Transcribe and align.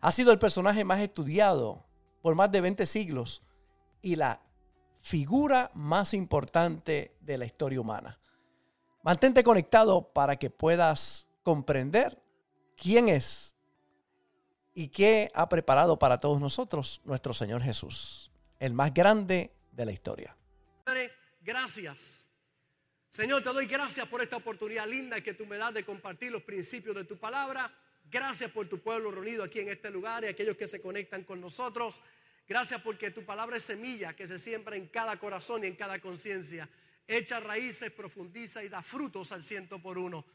Ha 0.00 0.12
sido 0.12 0.32
el 0.32 0.38
personaje 0.38 0.84
más 0.84 1.00
estudiado 1.00 1.84
por 2.22 2.34
más 2.34 2.50
de 2.50 2.60
20 2.60 2.86
siglos 2.86 3.42
y 4.00 4.16
la 4.16 4.40
figura 5.02 5.70
más 5.74 6.14
importante 6.14 7.16
de 7.20 7.38
la 7.38 7.44
historia 7.44 7.80
humana. 7.80 8.18
Mantente 9.02 9.42
conectado 9.42 10.12
para 10.12 10.36
que 10.36 10.48
puedas 10.48 11.28
comprender 11.42 12.22
quién 12.76 13.08
es 13.08 13.56
y 14.74 14.88
qué 14.88 15.30
ha 15.34 15.48
preparado 15.48 15.98
para 15.98 16.20
todos 16.20 16.40
nosotros 16.40 17.00
nuestro 17.04 17.34
Señor 17.34 17.62
Jesús, 17.62 18.30
el 18.58 18.72
más 18.72 18.94
grande 18.94 19.52
de 19.72 19.84
la 19.84 19.92
historia. 19.92 20.36
Padre, 20.84 21.12
gracias. 21.40 22.28
Señor, 23.10 23.42
te 23.42 23.52
doy 23.52 23.66
gracias 23.66 24.08
por 24.08 24.22
esta 24.22 24.36
oportunidad 24.36 24.86
linda 24.86 25.20
que 25.20 25.34
tú 25.34 25.44
me 25.46 25.58
das 25.58 25.74
de 25.74 25.84
compartir 25.84 26.32
los 26.32 26.42
principios 26.42 26.96
de 26.96 27.04
tu 27.04 27.18
palabra. 27.18 27.70
Gracias 28.12 28.50
por 28.50 28.68
tu 28.68 28.78
pueblo 28.78 29.10
reunido 29.10 29.42
aquí 29.42 29.60
en 29.60 29.70
este 29.70 29.90
lugar 29.90 30.22
y 30.22 30.26
aquellos 30.26 30.58
que 30.58 30.66
se 30.66 30.82
conectan 30.82 31.24
con 31.24 31.40
nosotros. 31.40 32.02
Gracias 32.46 32.82
porque 32.82 33.10
tu 33.10 33.24
palabra 33.24 33.56
es 33.56 33.62
semilla 33.62 34.14
que 34.14 34.26
se 34.26 34.38
siembra 34.38 34.76
en 34.76 34.86
cada 34.88 35.18
corazón 35.18 35.64
y 35.64 35.68
en 35.68 35.76
cada 35.76 35.98
conciencia. 35.98 36.68
Echa 37.08 37.40
raíces, 37.40 37.90
profundiza 37.90 38.62
y 38.62 38.68
da 38.68 38.82
frutos 38.82 39.32
al 39.32 39.42
ciento 39.42 39.78
por 39.78 39.96
uno. 39.96 40.26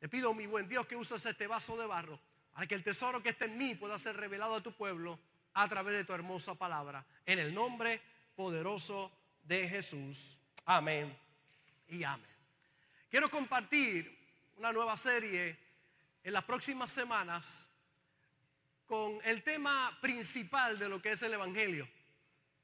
Te 0.00 0.08
pido, 0.08 0.32
mi 0.32 0.46
buen 0.46 0.66
Dios, 0.66 0.86
que 0.86 0.96
uses 0.96 1.26
este 1.26 1.46
vaso 1.46 1.76
de 1.76 1.86
barro 1.86 2.18
para 2.54 2.66
que 2.66 2.74
el 2.74 2.82
tesoro 2.82 3.22
que 3.22 3.28
está 3.28 3.44
en 3.44 3.58
mí 3.58 3.74
pueda 3.74 3.98
ser 3.98 4.16
revelado 4.16 4.54
a 4.54 4.62
tu 4.62 4.72
pueblo 4.72 5.20
a 5.52 5.68
través 5.68 5.92
de 5.92 6.04
tu 6.04 6.14
hermosa 6.14 6.54
palabra. 6.54 7.04
En 7.26 7.38
el 7.38 7.52
nombre 7.52 8.00
poderoso 8.34 9.12
de 9.44 9.68
Jesús. 9.68 10.40
Amén 10.64 11.14
y 11.88 12.02
amén. 12.02 12.24
Quiero 13.10 13.30
compartir 13.30 14.10
una 14.56 14.72
nueva 14.72 14.96
serie 14.96 15.65
en 16.26 16.32
las 16.32 16.42
próximas 16.42 16.90
semanas 16.90 17.68
con 18.84 19.20
el 19.22 19.44
tema 19.44 19.96
principal 20.00 20.76
de 20.76 20.88
lo 20.88 21.00
que 21.00 21.12
es 21.12 21.22
el 21.22 21.32
Evangelio. 21.32 21.88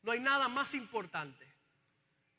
No 0.02 0.10
hay 0.10 0.18
nada 0.18 0.48
más 0.48 0.74
importante. 0.74 1.46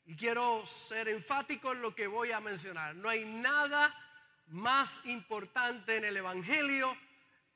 Y 0.04 0.16
quiero 0.16 0.66
ser 0.66 1.08
enfático 1.08 1.72
en 1.72 1.80
lo 1.80 1.94
que 1.94 2.08
voy 2.08 2.30
a 2.30 2.40
mencionar. 2.40 2.94
No 2.96 3.08
hay 3.08 3.24
nada 3.24 3.96
más 4.48 5.00
importante 5.06 5.96
en 5.96 6.04
el 6.04 6.18
Evangelio 6.18 6.94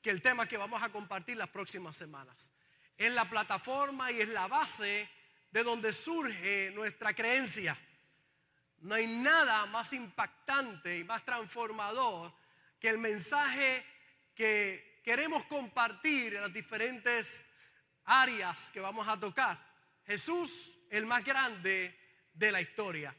que 0.01 0.09
el 0.09 0.23
tema 0.23 0.49
que 0.49 0.57
vamos 0.57 0.83
a 0.83 0.89
compartir 0.89 1.37
las 1.37 1.51
próximas 1.51 1.95
semanas. 1.95 2.51
Es 2.97 3.13
la 3.13 3.29
plataforma 3.29 4.11
y 4.11 4.23
es 4.23 4.31
la 4.31 4.47
base 4.47 5.11
de 5.51 5.63
donde 5.63 5.93
surge 5.93 6.73
nuestra 6.75 7.13
creencia. 7.13 7.77
No 8.79 8.95
hay 8.95 9.07
nada 9.07 9.67
más 9.67 9.93
impactante 9.93 10.97
y 10.97 11.05
más 11.05 11.23
transformador 11.23 12.33
que 12.79 12.89
el 12.89 12.99
mensaje 12.99 13.85
que 14.35 15.01
queremos 15.03 15.45
compartir 15.45 16.35
en 16.35 16.43
las 16.43 16.53
diferentes 16.53 17.45
áreas 18.05 18.69
que 18.73 18.81
vamos 18.81 19.07
a 19.09 19.19
tocar. 19.19 19.59
Jesús, 20.07 20.77
el 20.91 21.07
más 21.07 21.25
grande 21.25 21.99
de 22.33 22.53
la 22.53 22.61
historia. 22.61 23.15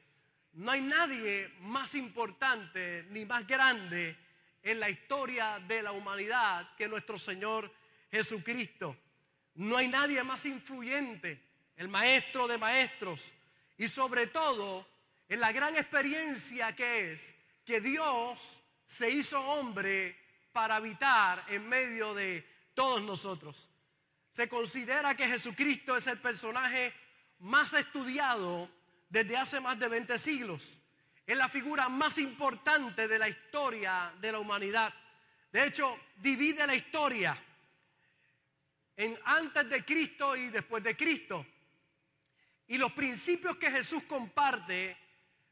No 0.53 0.71
hay 0.71 0.81
nadie 0.81 1.51
más 1.61 1.93
importante 1.95 3.05
ni 3.09 3.25
más 3.25 3.45
grande 3.45 4.17
en 4.63 4.79
la 4.79 4.89
historia 4.89 5.59
de 5.59 5.81
la 5.83 5.91
humanidad 5.91 6.75
que 6.75 6.87
nuestro 6.87 7.17
Señor 7.17 7.71
Jesucristo. 8.11 8.95
No 9.55 9.77
hay 9.77 9.87
nadie 9.87 10.23
más 10.23 10.45
influyente, 10.45 11.41
el 11.75 11.87
maestro 11.87 12.47
de 12.47 12.57
maestros. 12.57 13.33
Y 13.77 13.87
sobre 13.87 14.27
todo, 14.27 14.87
en 15.27 15.39
la 15.39 15.51
gran 15.51 15.75
experiencia 15.75 16.75
que 16.75 17.11
es 17.11 17.33
que 17.65 17.79
Dios 17.81 18.61
se 18.89 19.07
hizo 19.07 19.39
hombre 19.39 20.17
para 20.51 20.77
habitar 20.77 21.45
en 21.49 21.69
medio 21.69 22.15
de 22.15 22.43
todos 22.73 22.99
nosotros. 23.03 23.69
Se 24.31 24.49
considera 24.49 25.15
que 25.15 25.27
Jesucristo 25.27 25.95
es 25.95 26.07
el 26.07 26.17
personaje 26.17 26.91
más 27.37 27.71
estudiado 27.73 28.67
desde 29.07 29.37
hace 29.37 29.59
más 29.59 29.77
de 29.77 29.89
20 29.89 30.17
siglos. 30.17 30.79
Es 31.23 31.37
la 31.37 31.47
figura 31.47 31.87
más 31.87 32.17
importante 32.17 33.07
de 33.07 33.19
la 33.19 33.29
historia 33.29 34.11
de 34.19 34.31
la 34.31 34.39
humanidad. 34.39 34.91
De 35.51 35.67
hecho, 35.67 35.95
divide 36.15 36.65
la 36.65 36.73
historia 36.73 37.37
en 38.97 39.19
antes 39.23 39.69
de 39.69 39.85
Cristo 39.85 40.35
y 40.35 40.49
después 40.49 40.83
de 40.83 40.97
Cristo. 40.97 41.45
Y 42.65 42.79
los 42.79 42.91
principios 42.93 43.55
que 43.57 43.69
Jesús 43.69 44.01
comparte 44.05 44.97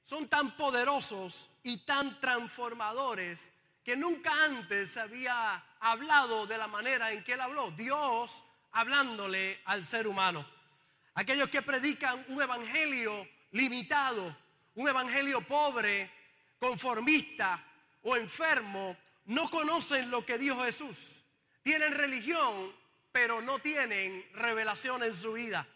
son 0.08 0.30
tan 0.30 0.56
poderosos 0.56 1.50
y 1.64 1.80
tan 1.80 2.22
transformadores 2.22 3.52
que 3.84 3.98
nunca 3.98 4.46
antes 4.46 4.92
se 4.92 5.02
había 5.02 5.62
hablado 5.82 6.48
de 6.48 6.58
la 6.58 6.68
manera 6.68 7.12
en 7.12 7.26
que 7.26 7.34
él 7.34 7.42
habló. 7.42 7.72
Dios 7.72 8.42
hablándole 8.72 9.60
al 9.66 9.84
ser 9.84 10.08
humano. 10.08 10.50
Aquellos 11.14 11.50
que 11.50 11.62
predican 11.62 12.24
un 12.30 12.42
evangelio 12.42 13.28
limitado, 13.52 14.34
un 14.76 14.88
evangelio 14.88 15.46
pobre, 15.46 16.10
conformista 16.58 17.62
o 18.04 18.16
enfermo, 18.16 18.96
no 19.26 19.50
conocen 19.50 20.10
lo 20.10 20.26
que 20.26 20.38
dijo 20.38 20.64
Jesús. 20.64 21.22
Tienen 21.64 21.92
religión, 21.92 22.74
pero 23.12 23.42
no 23.42 23.60
tienen 23.60 24.26
revelación 24.36 25.04
en 25.04 25.14
su 25.14 25.34
vida. 25.34 25.68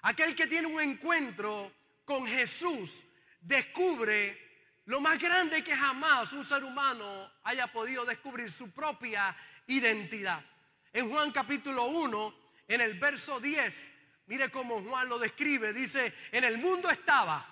Aquel 0.00 0.34
que 0.34 0.46
tiene 0.46 0.68
un 0.68 0.80
encuentro 0.80 1.70
con 2.06 2.26
Jesús 2.26 3.04
descubre 3.44 4.40
lo 4.86 5.00
más 5.00 5.18
grande 5.18 5.62
que 5.62 5.76
jamás 5.76 6.32
un 6.32 6.44
ser 6.44 6.64
humano 6.64 7.30
haya 7.44 7.66
podido 7.72 8.04
descubrir, 8.04 8.50
su 8.50 8.72
propia 8.72 9.36
identidad. 9.66 10.44
En 10.92 11.10
Juan 11.10 11.30
capítulo 11.30 11.84
1, 11.84 12.34
en 12.68 12.80
el 12.80 12.98
verso 12.98 13.40
10, 13.40 13.90
mire 14.26 14.50
cómo 14.50 14.82
Juan 14.82 15.08
lo 15.08 15.18
describe, 15.18 15.72
dice, 15.72 16.14
en 16.32 16.44
el 16.44 16.58
mundo 16.58 16.90
estaba 16.90 17.46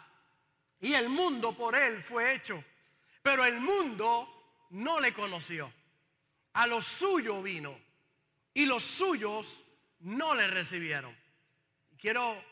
y 0.80 0.94
el 0.94 1.08
mundo 1.08 1.56
por 1.56 1.76
él 1.76 2.02
fue 2.02 2.34
hecho, 2.34 2.62
pero 3.22 3.44
el 3.44 3.60
mundo 3.60 4.66
no 4.70 5.00
le 5.00 5.12
conoció. 5.12 5.72
A 6.54 6.66
lo 6.66 6.82
suyo 6.82 7.42
vino 7.42 7.78
y 8.52 8.66
los 8.66 8.82
suyos 8.82 9.64
no 10.00 10.34
le 10.34 10.48
recibieron. 10.48 11.16
Quiero 11.98 12.44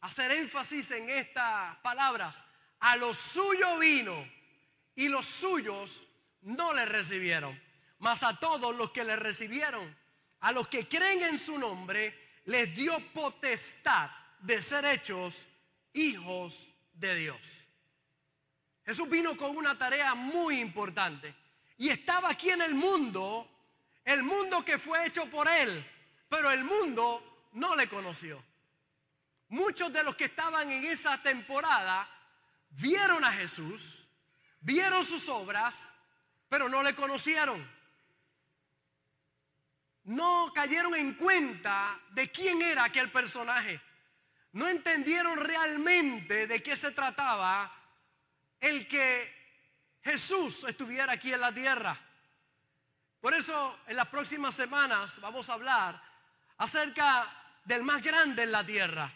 hacer 0.00 0.32
énfasis 0.32 0.90
en 0.90 1.08
estas 1.08 1.76
palabras 1.78 2.44
a 2.80 2.96
los 2.96 3.16
suyos 3.16 3.78
vino 3.78 4.28
y 4.94 5.08
los 5.08 5.26
suyos 5.26 6.06
no 6.42 6.72
le 6.72 6.86
recibieron. 6.86 7.60
Mas 7.98 8.22
a 8.22 8.38
todos 8.38 8.74
los 8.76 8.90
que 8.92 9.04
le 9.04 9.16
recibieron, 9.16 9.96
a 10.40 10.52
los 10.52 10.68
que 10.68 10.88
creen 10.88 11.22
en 11.22 11.38
su 11.38 11.58
nombre, 11.58 12.40
les 12.44 12.74
dio 12.74 12.98
potestad 13.12 14.10
de 14.40 14.60
ser 14.60 14.84
hechos 14.84 15.48
hijos 15.92 16.72
de 16.92 17.16
Dios. 17.16 17.66
Jesús 18.84 19.10
vino 19.10 19.36
con 19.36 19.56
una 19.56 19.76
tarea 19.76 20.14
muy 20.14 20.60
importante 20.60 21.34
y 21.76 21.90
estaba 21.90 22.30
aquí 22.30 22.50
en 22.50 22.62
el 22.62 22.74
mundo, 22.74 23.48
el 24.04 24.22
mundo 24.22 24.64
que 24.64 24.78
fue 24.78 25.06
hecho 25.06 25.26
por 25.26 25.48
él, 25.48 25.84
pero 26.28 26.50
el 26.50 26.64
mundo 26.64 27.48
no 27.52 27.76
le 27.76 27.88
conoció. 27.88 28.42
Muchos 29.48 29.92
de 29.92 30.02
los 30.02 30.16
que 30.16 30.26
estaban 30.26 30.70
en 30.70 30.84
esa 30.84 31.20
temporada 31.22 32.08
vieron 32.70 33.24
a 33.24 33.32
Jesús, 33.32 34.08
vieron 34.60 35.04
sus 35.04 35.28
obras, 35.28 35.92
pero 36.48 36.68
no 36.68 36.82
le 36.82 36.94
conocieron. 36.94 37.66
No 40.04 40.52
cayeron 40.54 40.94
en 40.94 41.14
cuenta 41.14 42.00
de 42.10 42.30
quién 42.30 42.62
era 42.62 42.84
aquel 42.84 43.10
personaje. 43.10 43.80
No 44.52 44.66
entendieron 44.66 45.38
realmente 45.38 46.46
de 46.46 46.62
qué 46.62 46.74
se 46.76 46.92
trataba 46.92 47.70
el 48.60 48.88
que 48.88 49.36
Jesús 50.02 50.64
estuviera 50.64 51.12
aquí 51.12 51.32
en 51.32 51.40
la 51.40 51.52
tierra. 51.52 51.98
Por 53.20 53.34
eso 53.34 53.78
en 53.86 53.96
las 53.96 54.08
próximas 54.08 54.54
semanas 54.54 55.20
vamos 55.20 55.50
a 55.50 55.54
hablar 55.54 56.02
acerca 56.56 57.28
del 57.64 57.82
más 57.82 58.02
grande 58.02 58.44
en 58.44 58.52
la 58.52 58.64
tierra. 58.64 59.12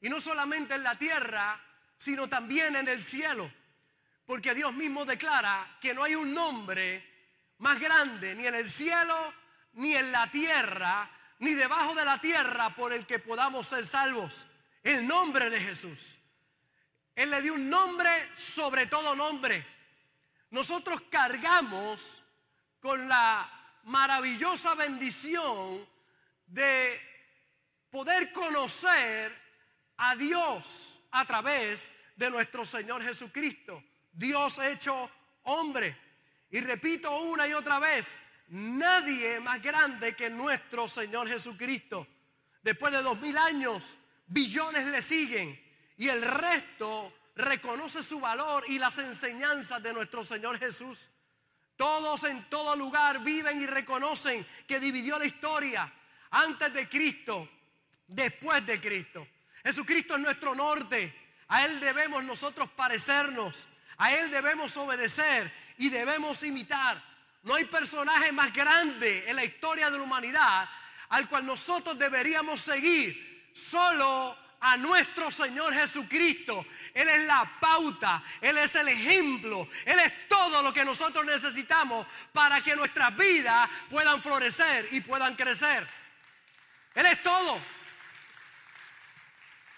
Y 0.00 0.08
no 0.08 0.20
solamente 0.20 0.74
en 0.74 0.82
la 0.82 0.96
tierra, 0.96 1.60
sino 2.02 2.28
también 2.28 2.74
en 2.74 2.88
el 2.88 3.00
cielo. 3.00 3.48
Porque 4.26 4.56
Dios 4.56 4.72
mismo 4.74 5.04
declara 5.04 5.78
que 5.80 5.94
no 5.94 6.02
hay 6.02 6.16
un 6.16 6.34
nombre 6.34 7.08
más 7.58 7.78
grande 7.78 8.34
ni 8.34 8.44
en 8.44 8.56
el 8.56 8.68
cielo, 8.68 9.32
ni 9.74 9.94
en 9.94 10.10
la 10.10 10.28
tierra, 10.28 11.08
ni 11.38 11.54
debajo 11.54 11.94
de 11.94 12.04
la 12.04 12.18
tierra 12.18 12.74
por 12.74 12.92
el 12.92 13.06
que 13.06 13.20
podamos 13.20 13.68
ser 13.68 13.86
salvos. 13.86 14.48
El 14.82 15.06
nombre 15.06 15.48
de 15.48 15.60
Jesús. 15.60 16.18
Él 17.14 17.30
le 17.30 17.40
dio 17.40 17.54
un 17.54 17.70
nombre 17.70 18.34
sobre 18.34 18.86
todo 18.86 19.14
nombre. 19.14 19.64
Nosotros 20.50 21.02
cargamos 21.08 22.24
con 22.80 23.08
la 23.08 23.48
maravillosa 23.84 24.74
bendición 24.74 25.86
de 26.48 27.00
poder 27.92 28.32
conocer 28.32 29.40
a 29.98 30.16
Dios 30.16 30.98
a 31.12 31.24
través 31.24 31.90
de 32.16 32.30
nuestro 32.30 32.64
Señor 32.64 33.02
Jesucristo. 33.02 33.82
Dios 34.12 34.58
hecho 34.58 35.10
hombre. 35.44 35.96
Y 36.50 36.60
repito 36.60 37.16
una 37.20 37.46
y 37.46 37.54
otra 37.54 37.78
vez, 37.78 38.20
nadie 38.48 39.40
más 39.40 39.62
grande 39.62 40.14
que 40.14 40.28
nuestro 40.28 40.86
Señor 40.86 41.28
Jesucristo. 41.28 42.06
Después 42.62 42.92
de 42.92 43.02
dos 43.02 43.18
mil 43.20 43.36
años, 43.38 43.96
billones 44.26 44.86
le 44.86 45.00
siguen 45.00 45.58
y 45.96 46.08
el 46.08 46.22
resto 46.22 47.12
reconoce 47.36 48.02
su 48.02 48.20
valor 48.20 48.64
y 48.68 48.78
las 48.78 48.98
enseñanzas 48.98 49.82
de 49.82 49.92
nuestro 49.92 50.22
Señor 50.22 50.58
Jesús. 50.58 51.10
Todos 51.76 52.24
en 52.24 52.44
todo 52.44 52.76
lugar 52.76 53.24
viven 53.24 53.60
y 53.60 53.66
reconocen 53.66 54.46
que 54.66 54.78
dividió 54.78 55.18
la 55.18 55.24
historia 55.24 55.92
antes 56.30 56.72
de 56.72 56.88
Cristo, 56.88 57.48
después 58.06 58.64
de 58.66 58.80
Cristo. 58.80 59.26
Jesucristo 59.64 60.14
es 60.14 60.20
nuestro 60.20 60.54
norte. 60.54 61.14
A 61.48 61.64
Él 61.64 61.80
debemos 61.80 62.24
nosotros 62.24 62.70
parecernos. 62.70 63.68
A 63.98 64.12
Él 64.14 64.30
debemos 64.30 64.76
obedecer 64.76 65.52
y 65.78 65.88
debemos 65.88 66.42
imitar. 66.42 67.02
No 67.42 67.54
hay 67.54 67.64
personaje 67.64 68.32
más 68.32 68.52
grande 68.52 69.28
en 69.28 69.36
la 69.36 69.44
historia 69.44 69.90
de 69.90 69.98
la 69.98 70.04
humanidad 70.04 70.68
al 71.12 71.28
cual 71.28 71.44
nosotros 71.44 71.98
deberíamos 71.98 72.60
seguir. 72.60 73.50
Solo 73.52 74.36
a 74.60 74.76
nuestro 74.76 75.30
Señor 75.30 75.74
Jesucristo. 75.74 76.64
Él 76.94 77.08
es 77.08 77.24
la 77.24 77.58
pauta, 77.60 78.22
Él 78.40 78.58
es 78.58 78.74
el 78.74 78.88
ejemplo, 78.88 79.68
Él 79.84 79.98
es 79.98 80.28
todo 80.28 80.62
lo 80.62 80.72
que 80.72 80.84
nosotros 80.84 81.24
necesitamos 81.24 82.06
para 82.32 82.62
que 82.62 82.76
nuestras 82.76 83.16
vidas 83.16 83.68
puedan 83.90 84.22
florecer 84.22 84.88
y 84.90 85.00
puedan 85.00 85.34
crecer. 85.34 85.86
Él 86.94 87.06
es 87.06 87.22
todo. 87.22 87.60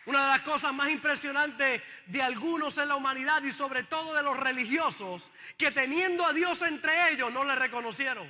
Una 0.06 0.22
de 0.22 0.28
las 0.28 0.42
cosas 0.42 0.74
más 0.74 0.90
impresionantes 0.90 1.82
de 2.06 2.22
algunos 2.22 2.76
en 2.78 2.88
la 2.88 2.96
humanidad 2.96 3.42
y 3.42 3.52
sobre 3.52 3.84
todo 3.84 4.14
de 4.14 4.22
los 4.22 4.36
religiosos, 4.38 5.30
que 5.56 5.70
teniendo 5.70 6.26
a 6.26 6.32
Dios 6.32 6.60
entre 6.62 7.12
ellos 7.12 7.32
no 7.32 7.44
le 7.44 7.54
reconocieron. 7.54 8.28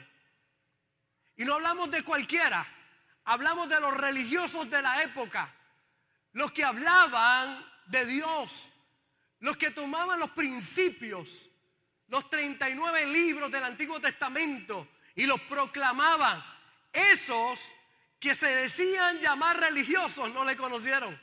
Y 1.37 1.45
no 1.45 1.55
hablamos 1.55 1.91
de 1.91 2.05
cualquiera, 2.05 2.67
hablamos 3.25 3.69
de 3.69 3.81
los 3.81 3.93
religiosos 3.93 4.71
de 4.71 4.83
la 4.83 5.03
época, 5.03 5.53
los 6.33 6.53
que 6.53 6.65
hablaban 6.65 7.65
de 7.87 8.07
Dios, 8.07 8.71
los 9.41 9.57
que 9.57 9.71
tomaban 9.73 10.21
los 10.21 10.31
principios, 10.31 11.51
los 12.09 12.31
39 12.31 13.07
libros 13.07 13.51
del 13.51 13.65
Antiguo 13.65 14.01
Testamento 14.01 14.89
y 15.15 15.27
los 15.27 15.41
proclamaban. 15.43 16.45
Esos 16.93 17.73
que 18.21 18.35
se 18.35 18.47
decían 18.47 19.19
llamar 19.19 19.59
religiosos 19.59 20.33
no 20.33 20.45
le 20.45 20.57
conocieron. 20.57 21.21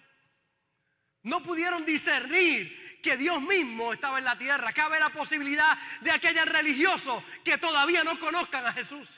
No 1.24 1.44
pudieron 1.44 1.86
discernir 1.86 3.00
que 3.02 3.18
Dios 3.18 3.42
mismo 3.42 3.94
estaba 3.94 4.20
en 4.20 4.26
la 4.26 4.38
tierra. 4.38 4.74
Cabe 4.74 5.00
la 5.00 5.10
posibilidad 5.10 5.78
de 6.02 6.12
aquellos 6.12 6.46
religiosos 6.46 7.24
que 7.44 7.58
todavía 7.58 8.04
no 8.04 8.20
conozcan 8.20 8.66
a 8.66 8.74
Jesús. 8.74 9.10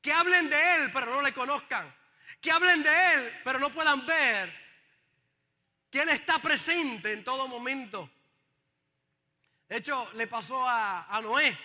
Que 0.00 0.12
hablen 0.12 0.48
de 0.48 0.74
Él, 0.76 0.90
pero 0.92 1.06
no 1.06 1.22
le 1.22 1.32
conozcan. 1.32 1.94
Que 2.40 2.50
hablen 2.50 2.82
de 2.82 3.14
Él, 3.14 3.40
pero 3.44 3.58
no 3.58 3.70
puedan 3.70 4.06
ver 4.06 4.58
que 5.90 6.02
Él 6.02 6.08
está 6.08 6.40
presente 6.40 7.12
en 7.12 7.24
todo 7.24 7.48
momento. 7.48 8.10
De 9.68 9.76
hecho, 9.76 10.10
le 10.14 10.26
pasó 10.26 10.66
a, 10.66 11.06
a 11.14 11.20
Noé. 11.20 11.56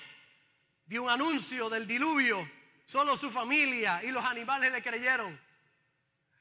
Dio 0.85 1.03
un 1.03 1.09
anuncio 1.09 1.69
del 1.69 1.87
diluvio. 1.87 2.49
Solo 2.85 3.15
su 3.15 3.31
familia 3.31 4.03
y 4.03 4.11
los 4.11 4.23
animales 4.23 4.71
le 4.71 4.81
creyeron. 4.83 5.39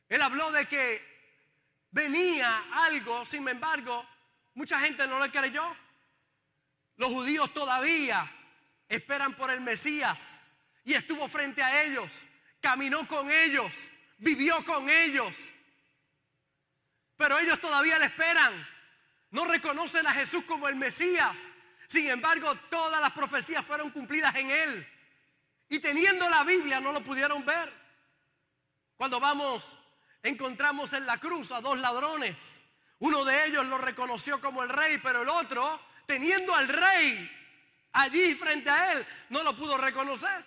Él 0.08 0.20
habló 0.20 0.50
de 0.50 0.66
que 0.68 1.13
venía 1.94 2.64
algo, 2.72 3.24
sin 3.24 3.48
embargo, 3.48 4.04
mucha 4.54 4.80
gente 4.80 5.06
no 5.06 5.20
le 5.20 5.30
creyó. 5.30 5.64
Los 6.96 7.10
judíos 7.12 7.54
todavía 7.54 8.30
esperan 8.88 9.34
por 9.34 9.50
el 9.50 9.60
Mesías 9.60 10.40
y 10.84 10.94
estuvo 10.94 11.28
frente 11.28 11.62
a 11.62 11.82
ellos, 11.84 12.12
caminó 12.60 13.06
con 13.06 13.30
ellos, 13.30 13.72
vivió 14.18 14.64
con 14.64 14.90
ellos. 14.90 15.36
Pero 17.16 17.38
ellos 17.38 17.60
todavía 17.60 17.98
le 18.00 18.06
esperan. 18.06 18.68
No 19.30 19.44
reconocen 19.44 20.06
a 20.06 20.12
Jesús 20.12 20.44
como 20.44 20.68
el 20.68 20.74
Mesías. 20.74 21.42
Sin 21.86 22.08
embargo, 22.08 22.56
todas 22.70 23.00
las 23.00 23.12
profecías 23.12 23.64
fueron 23.64 23.90
cumplidas 23.90 24.34
en 24.34 24.50
él. 24.50 24.88
Y 25.68 25.78
teniendo 25.78 26.28
la 26.28 26.42
Biblia 26.42 26.80
no 26.80 26.92
lo 26.92 27.04
pudieron 27.04 27.44
ver. 27.44 27.72
Cuando 28.96 29.20
vamos 29.20 29.78
encontramos 30.24 30.92
en 30.94 31.06
la 31.06 31.18
cruz 31.18 31.52
a 31.52 31.60
dos 31.60 31.78
ladrones. 31.78 32.60
Uno 32.98 33.24
de 33.24 33.46
ellos 33.46 33.64
lo 33.66 33.78
reconoció 33.78 34.40
como 34.40 34.62
el 34.62 34.70
rey, 34.70 34.98
pero 34.98 35.22
el 35.22 35.28
otro, 35.28 35.80
teniendo 36.06 36.54
al 36.54 36.66
rey 36.66 37.30
allí 37.92 38.34
frente 38.34 38.70
a 38.70 38.92
él, 38.92 39.06
no 39.28 39.42
lo 39.44 39.54
pudo 39.54 39.76
reconocer. 39.76 40.44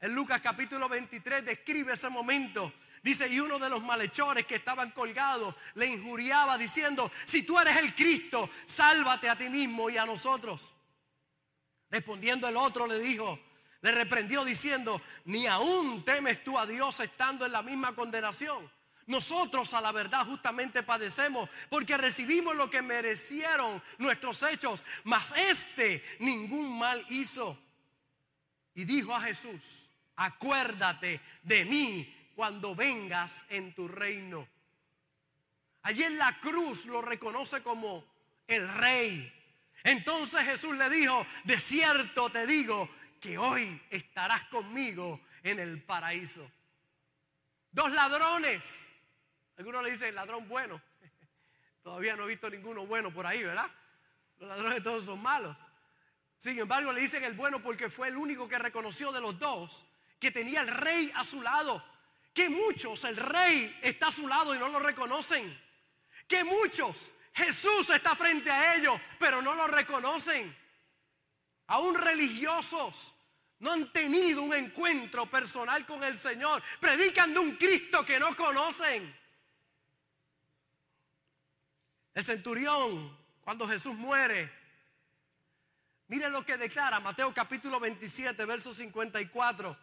En 0.00 0.14
Lucas 0.14 0.40
capítulo 0.40 0.88
23 0.88 1.44
describe 1.44 1.92
ese 1.92 2.08
momento. 2.08 2.72
Dice, 3.02 3.28
y 3.28 3.40
uno 3.40 3.58
de 3.58 3.70
los 3.70 3.82
malhechores 3.82 4.46
que 4.46 4.56
estaban 4.56 4.90
colgados 4.92 5.54
le 5.74 5.86
injuriaba 5.86 6.56
diciendo, 6.56 7.10
si 7.24 7.42
tú 7.42 7.58
eres 7.58 7.76
el 7.78 7.94
Cristo, 7.94 8.50
sálvate 8.66 9.28
a 9.28 9.36
ti 9.36 9.48
mismo 9.48 9.90
y 9.90 9.96
a 9.96 10.06
nosotros. 10.06 10.74
Respondiendo 11.90 12.46
el 12.46 12.56
otro 12.56 12.86
le 12.86 12.98
dijo, 12.98 13.38
le 13.82 13.92
reprendió 13.92 14.44
diciendo, 14.44 15.00
ni 15.24 15.46
aún 15.46 16.04
temes 16.04 16.44
tú 16.44 16.58
a 16.58 16.66
Dios 16.66 17.00
estando 17.00 17.46
en 17.46 17.52
la 17.52 17.62
misma 17.62 17.94
condenación. 17.94 18.70
Nosotros 19.06 19.74
a 19.74 19.80
la 19.80 19.90
verdad 19.90 20.24
justamente 20.24 20.82
padecemos 20.82 21.48
porque 21.68 21.96
recibimos 21.96 22.54
lo 22.54 22.70
que 22.70 22.82
merecieron 22.82 23.82
nuestros 23.98 24.42
hechos, 24.44 24.84
mas 25.04 25.32
este 25.36 26.04
ningún 26.20 26.78
mal 26.78 27.04
hizo. 27.08 27.58
Y 28.74 28.84
dijo 28.84 29.14
a 29.14 29.22
Jesús, 29.22 29.90
acuérdate 30.14 31.20
de 31.42 31.64
mí 31.64 32.32
cuando 32.36 32.74
vengas 32.74 33.44
en 33.48 33.74
tu 33.74 33.88
reino. 33.88 34.46
Allí 35.82 36.04
en 36.04 36.18
la 36.18 36.38
cruz 36.38 36.86
lo 36.86 37.02
reconoce 37.02 37.62
como 37.62 38.04
el 38.46 38.68
rey. 38.68 39.32
Entonces 39.82 40.42
Jesús 40.42 40.76
le 40.76 40.90
dijo, 40.90 41.26
de 41.44 41.58
cierto 41.58 42.30
te 42.30 42.46
digo 42.46 42.88
que 43.20 43.36
hoy 43.36 43.80
estarás 43.90 44.44
conmigo 44.44 45.20
en 45.42 45.58
el 45.58 45.82
paraíso. 45.82 46.50
Dos 47.70 47.92
ladrones. 47.92 48.88
Algunos 49.58 49.84
le 49.84 49.90
dicen 49.90 50.14
ladrón 50.14 50.48
bueno. 50.48 50.80
Todavía 51.82 52.16
no 52.16 52.24
he 52.24 52.28
visto 52.28 52.48
ninguno 52.48 52.86
bueno 52.86 53.12
por 53.12 53.26
ahí, 53.26 53.42
¿verdad? 53.42 53.70
Los 54.38 54.48
ladrones 54.48 54.82
todos 54.82 55.04
son 55.04 55.20
malos. 55.20 55.58
Sin 56.38 56.58
embargo, 56.58 56.92
le 56.92 57.02
dicen 57.02 57.22
el 57.24 57.34
bueno 57.34 57.62
porque 57.62 57.90
fue 57.90 58.08
el 58.08 58.16
único 58.16 58.48
que 58.48 58.58
reconoció 58.58 59.12
de 59.12 59.20
los 59.20 59.38
dos 59.38 59.84
que 60.18 60.30
tenía 60.30 60.62
el 60.62 60.68
rey 60.68 61.12
a 61.14 61.24
su 61.24 61.42
lado. 61.42 61.84
Que 62.32 62.48
muchos 62.48 63.04
el 63.04 63.16
rey 63.16 63.78
está 63.82 64.08
a 64.08 64.12
su 64.12 64.26
lado 64.26 64.54
y 64.54 64.58
no 64.58 64.68
lo 64.68 64.80
reconocen. 64.80 65.60
Que 66.26 66.42
muchos 66.42 67.12
Jesús 67.34 67.90
está 67.90 68.14
frente 68.14 68.50
a 68.50 68.76
ellos, 68.76 68.98
pero 69.18 69.42
no 69.42 69.54
lo 69.54 69.66
reconocen 69.66 70.59
aún 71.70 71.94
religiosos, 71.94 73.14
no 73.60 73.72
han 73.72 73.92
tenido 73.92 74.42
un 74.42 74.52
encuentro 74.52 75.30
personal 75.30 75.86
con 75.86 76.02
el 76.02 76.18
Señor. 76.18 76.62
Predican 76.80 77.32
de 77.32 77.38
un 77.38 77.56
Cristo 77.56 78.04
que 78.04 78.18
no 78.18 78.34
conocen. 78.34 79.14
El 82.12 82.24
centurión, 82.24 83.16
cuando 83.42 83.68
Jesús 83.68 83.94
muere, 83.94 84.50
miren 86.08 86.32
lo 86.32 86.44
que 86.44 86.56
declara 86.56 86.98
Mateo 86.98 87.32
capítulo 87.32 87.78
27, 87.78 88.44
verso 88.46 88.72
54. 88.72 89.76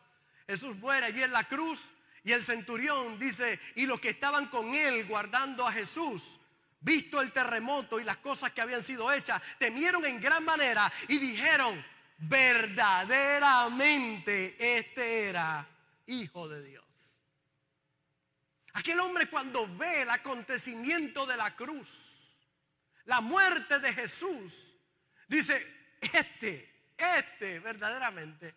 Jesús 0.45 0.75
muere 0.77 1.05
allí 1.05 1.23
en 1.23 1.31
la 1.31 1.47
cruz 1.47 1.91
y 2.23 2.33
el 2.33 2.43
centurión 2.43 3.17
dice, 3.17 3.61
y 3.75 3.85
los 3.85 4.01
que 4.01 4.09
estaban 4.09 4.47
con 4.47 4.75
él 4.75 5.05
guardando 5.07 5.65
a 5.65 5.71
Jesús 5.71 6.39
visto 6.87 7.21
el 7.21 7.31
terremoto 7.33 7.99
y 7.99 8.05
las 8.05 8.17
cosas 8.17 8.51
que 8.53 8.61
habían 8.61 8.81
sido 8.81 9.11
hechas, 9.11 9.41
temieron 9.59 10.05
en 10.05 10.21
gran 10.21 10.45
manera 10.45 10.89
y 11.09 11.17
dijeron, 11.17 11.85
verdaderamente 12.17 14.55
este 14.77 15.27
era 15.27 15.67
hijo 16.05 16.47
de 16.47 16.63
Dios. 16.63 16.85
Aquel 18.73 18.99
hombre 19.01 19.29
cuando 19.29 19.67
ve 19.75 20.03
el 20.03 20.09
acontecimiento 20.09 21.25
de 21.25 21.35
la 21.35 21.53
cruz, 21.55 22.33
la 23.03 23.19
muerte 23.19 23.79
de 23.79 23.93
Jesús, 23.93 24.73
dice, 25.27 25.97
este, 26.13 26.93
este 26.97 27.59
verdaderamente 27.59 28.55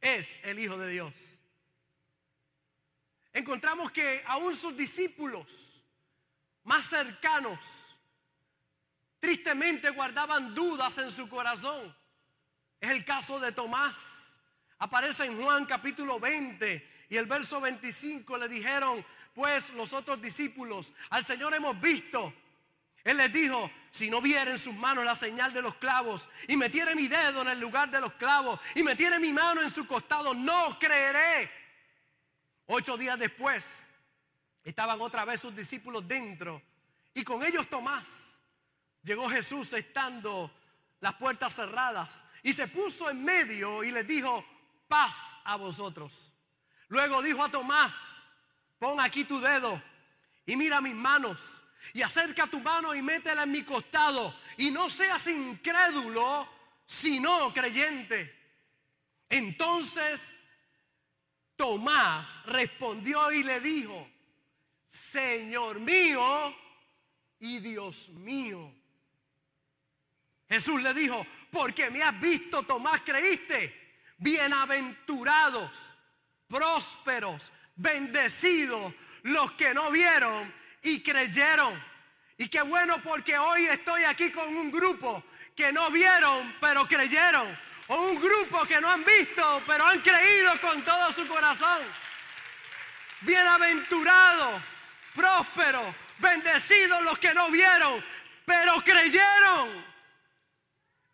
es 0.00 0.38
el 0.44 0.58
Hijo 0.58 0.76
de 0.76 0.90
Dios. 0.90 1.38
encontramos 3.32 3.90
que 3.90 4.22
aún 4.26 4.54
sus 4.56 4.76
discípulos 4.76 5.79
más 6.70 6.86
cercanos 6.86 7.96
tristemente 9.18 9.90
guardaban 9.90 10.54
dudas 10.54 10.96
en 10.98 11.10
su 11.10 11.28
corazón. 11.28 11.92
Es 12.80 12.90
el 12.90 13.04
caso 13.04 13.40
de 13.40 13.50
Tomás. 13.50 14.38
Aparece 14.78 15.24
en 15.24 15.42
Juan 15.42 15.66
capítulo 15.66 16.20
20 16.20 17.06
y 17.08 17.16
el 17.16 17.26
verso 17.26 17.60
25 17.60 18.38
le 18.38 18.48
dijeron, 18.48 19.04
pues 19.34 19.70
los 19.70 19.92
otros 19.92 20.22
discípulos, 20.22 20.92
al 21.10 21.24
Señor 21.24 21.54
hemos 21.54 21.78
visto. 21.80 22.32
Él 23.02 23.16
les 23.16 23.32
dijo, 23.32 23.68
si 23.90 24.08
no 24.08 24.20
viera 24.20 24.52
en 24.52 24.58
sus 24.58 24.74
manos 24.76 25.04
la 25.04 25.16
señal 25.16 25.52
de 25.52 25.62
los 25.62 25.74
clavos 25.74 26.28
y 26.46 26.56
metiere 26.56 26.94
mi 26.94 27.08
dedo 27.08 27.42
en 27.42 27.48
el 27.48 27.58
lugar 27.58 27.90
de 27.90 28.00
los 28.00 28.12
clavos 28.12 28.60
y 28.76 28.84
metiere 28.84 29.18
mi 29.18 29.32
mano 29.32 29.60
en 29.60 29.72
su 29.72 29.88
costado, 29.88 30.34
no 30.34 30.78
creeré. 30.78 31.50
Ocho 32.66 32.96
días 32.96 33.18
después 33.18 33.88
estaban 34.70 35.00
otra 35.00 35.24
vez 35.24 35.40
sus 35.40 35.54
discípulos 35.54 36.06
dentro 36.06 36.62
y 37.14 37.22
con 37.22 37.42
ellos 37.44 37.68
Tomás. 37.68 38.38
Llegó 39.02 39.28
Jesús 39.28 39.72
estando 39.72 40.50
las 41.00 41.14
puertas 41.14 41.54
cerradas 41.54 42.24
y 42.42 42.52
se 42.52 42.68
puso 42.68 43.10
en 43.10 43.24
medio 43.24 43.82
y 43.82 43.90
les 43.90 44.06
dijo, 44.06 44.44
paz 44.88 45.36
a 45.44 45.56
vosotros. 45.56 46.32
Luego 46.88 47.22
dijo 47.22 47.44
a 47.44 47.50
Tomás, 47.50 48.22
pon 48.78 49.00
aquí 49.00 49.24
tu 49.24 49.40
dedo 49.40 49.80
y 50.46 50.56
mira 50.56 50.80
mis 50.80 50.94
manos 50.94 51.60
y 51.92 52.02
acerca 52.02 52.46
tu 52.46 52.60
mano 52.60 52.94
y 52.94 53.02
métela 53.02 53.44
en 53.44 53.52
mi 53.52 53.62
costado 53.62 54.34
y 54.56 54.70
no 54.70 54.90
seas 54.90 55.26
incrédulo, 55.26 56.48
sino 56.84 57.52
creyente. 57.52 58.36
Entonces 59.28 60.34
Tomás 61.56 62.44
respondió 62.46 63.30
y 63.32 63.42
le 63.42 63.60
dijo, 63.60 64.08
Señor 64.90 65.78
mío 65.78 66.52
y 67.38 67.60
Dios 67.60 68.08
mío. 68.10 68.74
Jesús 70.48 70.82
le 70.82 70.92
dijo, 70.92 71.24
porque 71.52 71.90
me 71.90 72.02
has 72.02 72.18
visto, 72.18 72.64
Tomás, 72.64 73.00
creíste. 73.02 74.02
Bienaventurados, 74.18 75.94
prósperos, 76.48 77.52
bendecidos 77.76 78.92
los 79.22 79.52
que 79.52 79.72
no 79.74 79.92
vieron 79.92 80.52
y 80.82 81.00
creyeron. 81.04 81.80
Y 82.36 82.48
qué 82.48 82.62
bueno 82.62 83.00
porque 83.00 83.38
hoy 83.38 83.66
estoy 83.66 84.02
aquí 84.02 84.32
con 84.32 84.56
un 84.56 84.72
grupo 84.72 85.22
que 85.54 85.72
no 85.72 85.88
vieron 85.92 86.56
pero 86.60 86.88
creyeron. 86.88 87.46
O 87.86 88.08
un 88.08 88.20
grupo 88.20 88.64
que 88.64 88.80
no 88.80 88.90
han 88.90 89.04
visto 89.04 89.62
pero 89.68 89.86
han 89.86 90.00
creído 90.00 90.60
con 90.60 90.84
todo 90.84 91.12
su 91.12 91.28
corazón. 91.28 91.80
Bienaventurados, 93.20 94.62
prósperos, 95.14 95.94
bendecidos 96.18 97.02
los 97.02 97.18
que 97.18 97.34
no 97.34 97.50
vieron 97.50 98.02
pero 98.50 98.82
creyeron. 98.82 99.84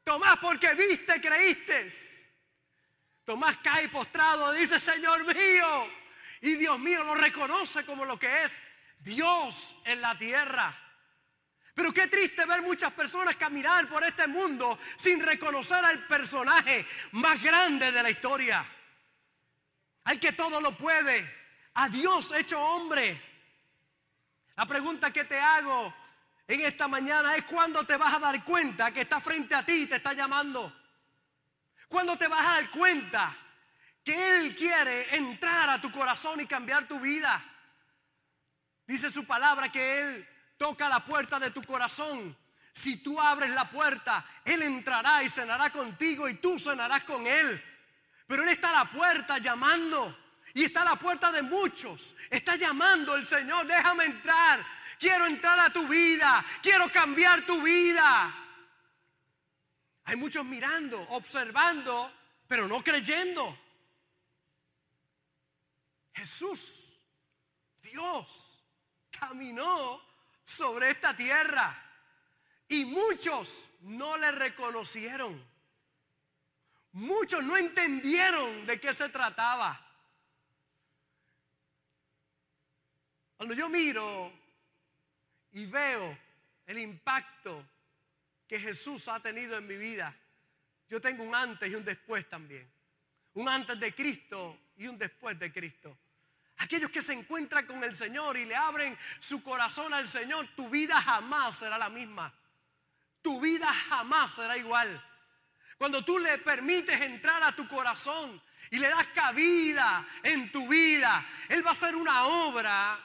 Tomás, 0.02 0.38
porque 0.38 0.72
viste, 0.74 1.20
creíste. 1.20 1.92
Tomás 3.26 3.58
cae 3.58 3.90
postrado, 3.90 4.52
dice, 4.52 4.80
Señor 4.80 5.22
mío. 5.34 5.90
Y 6.40 6.54
Dios 6.54 6.78
mío 6.78 7.04
lo 7.04 7.14
reconoce 7.14 7.84
como 7.84 8.06
lo 8.06 8.18
que 8.18 8.44
es 8.44 8.62
Dios 9.00 9.76
en 9.84 10.00
la 10.00 10.16
tierra. 10.16 10.74
Pero 11.74 11.92
qué 11.92 12.06
triste 12.06 12.46
ver 12.46 12.62
muchas 12.62 12.90
personas 12.94 13.36
caminar 13.36 13.86
por 13.86 14.02
este 14.02 14.26
mundo 14.26 14.78
sin 14.96 15.22
reconocer 15.22 15.84
al 15.84 16.06
personaje 16.06 16.86
más 17.12 17.42
grande 17.42 17.92
de 17.92 18.02
la 18.02 18.08
historia. 18.08 18.66
Al 20.04 20.18
que 20.18 20.32
todo 20.32 20.58
lo 20.58 20.74
puede. 20.74 21.30
A 21.74 21.90
Dios 21.90 22.32
hecho 22.32 22.58
hombre. 22.58 23.35
La 24.56 24.66
pregunta 24.66 25.12
que 25.12 25.24
te 25.24 25.38
hago 25.38 25.94
en 26.48 26.60
esta 26.62 26.88
mañana 26.88 27.36
es 27.36 27.44
cuando 27.44 27.84
te 27.84 27.96
vas 27.96 28.14
a 28.14 28.18
dar 28.18 28.42
cuenta 28.42 28.90
que 28.90 29.02
está 29.02 29.20
frente 29.20 29.54
a 29.54 29.64
ti 29.64 29.82
y 29.82 29.86
te 29.86 29.96
está 29.96 30.14
llamando. 30.14 30.74
Cuando 31.88 32.16
te 32.16 32.26
vas 32.26 32.40
a 32.40 32.54
dar 32.54 32.70
cuenta 32.70 33.36
que 34.02 34.38
Él 34.38 34.56
quiere 34.56 35.16
entrar 35.16 35.68
a 35.68 35.80
tu 35.80 35.90
corazón 35.90 36.40
y 36.40 36.46
cambiar 36.46 36.88
tu 36.88 36.98
vida. 36.98 37.42
Dice 38.86 39.10
su 39.10 39.26
palabra 39.26 39.70
que 39.70 40.00
Él 40.00 40.28
toca 40.56 40.88
la 40.88 41.04
puerta 41.04 41.38
de 41.38 41.50
tu 41.50 41.62
corazón. 41.62 42.36
Si 42.72 43.02
tú 43.02 43.20
abres 43.20 43.50
la 43.50 43.68
puerta, 43.68 44.24
Él 44.44 44.62
entrará 44.62 45.22
y 45.22 45.28
cenará 45.28 45.70
contigo 45.70 46.28
y 46.28 46.34
tú 46.34 46.58
cenarás 46.58 47.04
con 47.04 47.26
Él. 47.26 47.62
Pero 48.26 48.42
Él 48.42 48.48
está 48.50 48.70
a 48.70 48.84
la 48.84 48.90
puerta 48.90 49.38
llamando. 49.38 50.16
Y 50.56 50.64
está 50.64 50.80
a 50.80 50.84
la 50.86 50.96
puerta 50.96 51.30
de 51.30 51.42
muchos. 51.42 52.16
Está 52.30 52.56
llamando 52.56 53.14
el 53.14 53.26
Señor, 53.26 53.66
déjame 53.66 54.06
entrar. 54.06 54.66
Quiero 54.98 55.26
entrar 55.26 55.60
a 55.60 55.70
tu 55.70 55.86
vida. 55.86 56.42
Quiero 56.62 56.90
cambiar 56.90 57.44
tu 57.44 57.60
vida. 57.60 58.34
Hay 60.04 60.16
muchos 60.16 60.46
mirando, 60.46 60.98
observando, 61.10 62.10
pero 62.48 62.66
no 62.66 62.82
creyendo. 62.82 63.54
Jesús, 66.14 66.98
Dios, 67.82 68.58
caminó 69.10 70.02
sobre 70.42 70.88
esta 70.88 71.14
tierra 71.14 71.78
y 72.66 72.86
muchos 72.86 73.68
no 73.82 74.16
le 74.16 74.32
reconocieron. 74.32 75.38
Muchos 76.92 77.44
no 77.44 77.58
entendieron 77.58 78.64
de 78.64 78.80
qué 78.80 78.94
se 78.94 79.10
trataba. 79.10 79.82
Cuando 83.36 83.54
yo 83.54 83.68
miro 83.68 84.32
y 85.52 85.66
veo 85.66 86.18
el 86.66 86.78
impacto 86.78 87.64
que 88.48 88.58
Jesús 88.58 89.08
ha 89.08 89.20
tenido 89.20 89.58
en 89.58 89.66
mi 89.66 89.76
vida, 89.76 90.14
yo 90.88 91.00
tengo 91.00 91.24
un 91.24 91.34
antes 91.34 91.70
y 91.70 91.74
un 91.74 91.84
después 91.84 92.28
también. 92.28 92.70
Un 93.34 93.48
antes 93.48 93.78
de 93.78 93.94
Cristo 93.94 94.58
y 94.76 94.86
un 94.86 94.96
después 94.96 95.38
de 95.38 95.52
Cristo. 95.52 95.98
Aquellos 96.58 96.90
que 96.90 97.02
se 97.02 97.12
encuentran 97.12 97.66
con 97.66 97.84
el 97.84 97.94
Señor 97.94 98.38
y 98.38 98.46
le 98.46 98.56
abren 98.56 98.96
su 99.18 99.42
corazón 99.42 99.92
al 99.92 100.08
Señor, 100.08 100.48
tu 100.56 100.70
vida 100.70 101.00
jamás 101.02 101.56
será 101.56 101.76
la 101.76 101.90
misma. 101.90 102.32
Tu 103.20 103.40
vida 103.40 103.70
jamás 103.72 104.34
será 104.34 104.56
igual. 104.56 105.04
Cuando 105.76 106.02
tú 106.02 106.18
le 106.18 106.38
permites 106.38 106.98
entrar 107.02 107.42
a 107.42 107.54
tu 107.54 107.68
corazón 107.68 108.40
y 108.70 108.78
le 108.78 108.88
das 108.88 109.08
cabida 109.08 110.08
en 110.22 110.50
tu 110.50 110.66
vida, 110.66 111.26
Él 111.48 111.64
va 111.64 111.70
a 111.70 111.72
hacer 111.72 111.94
una 111.94 112.24
obra 112.24 112.98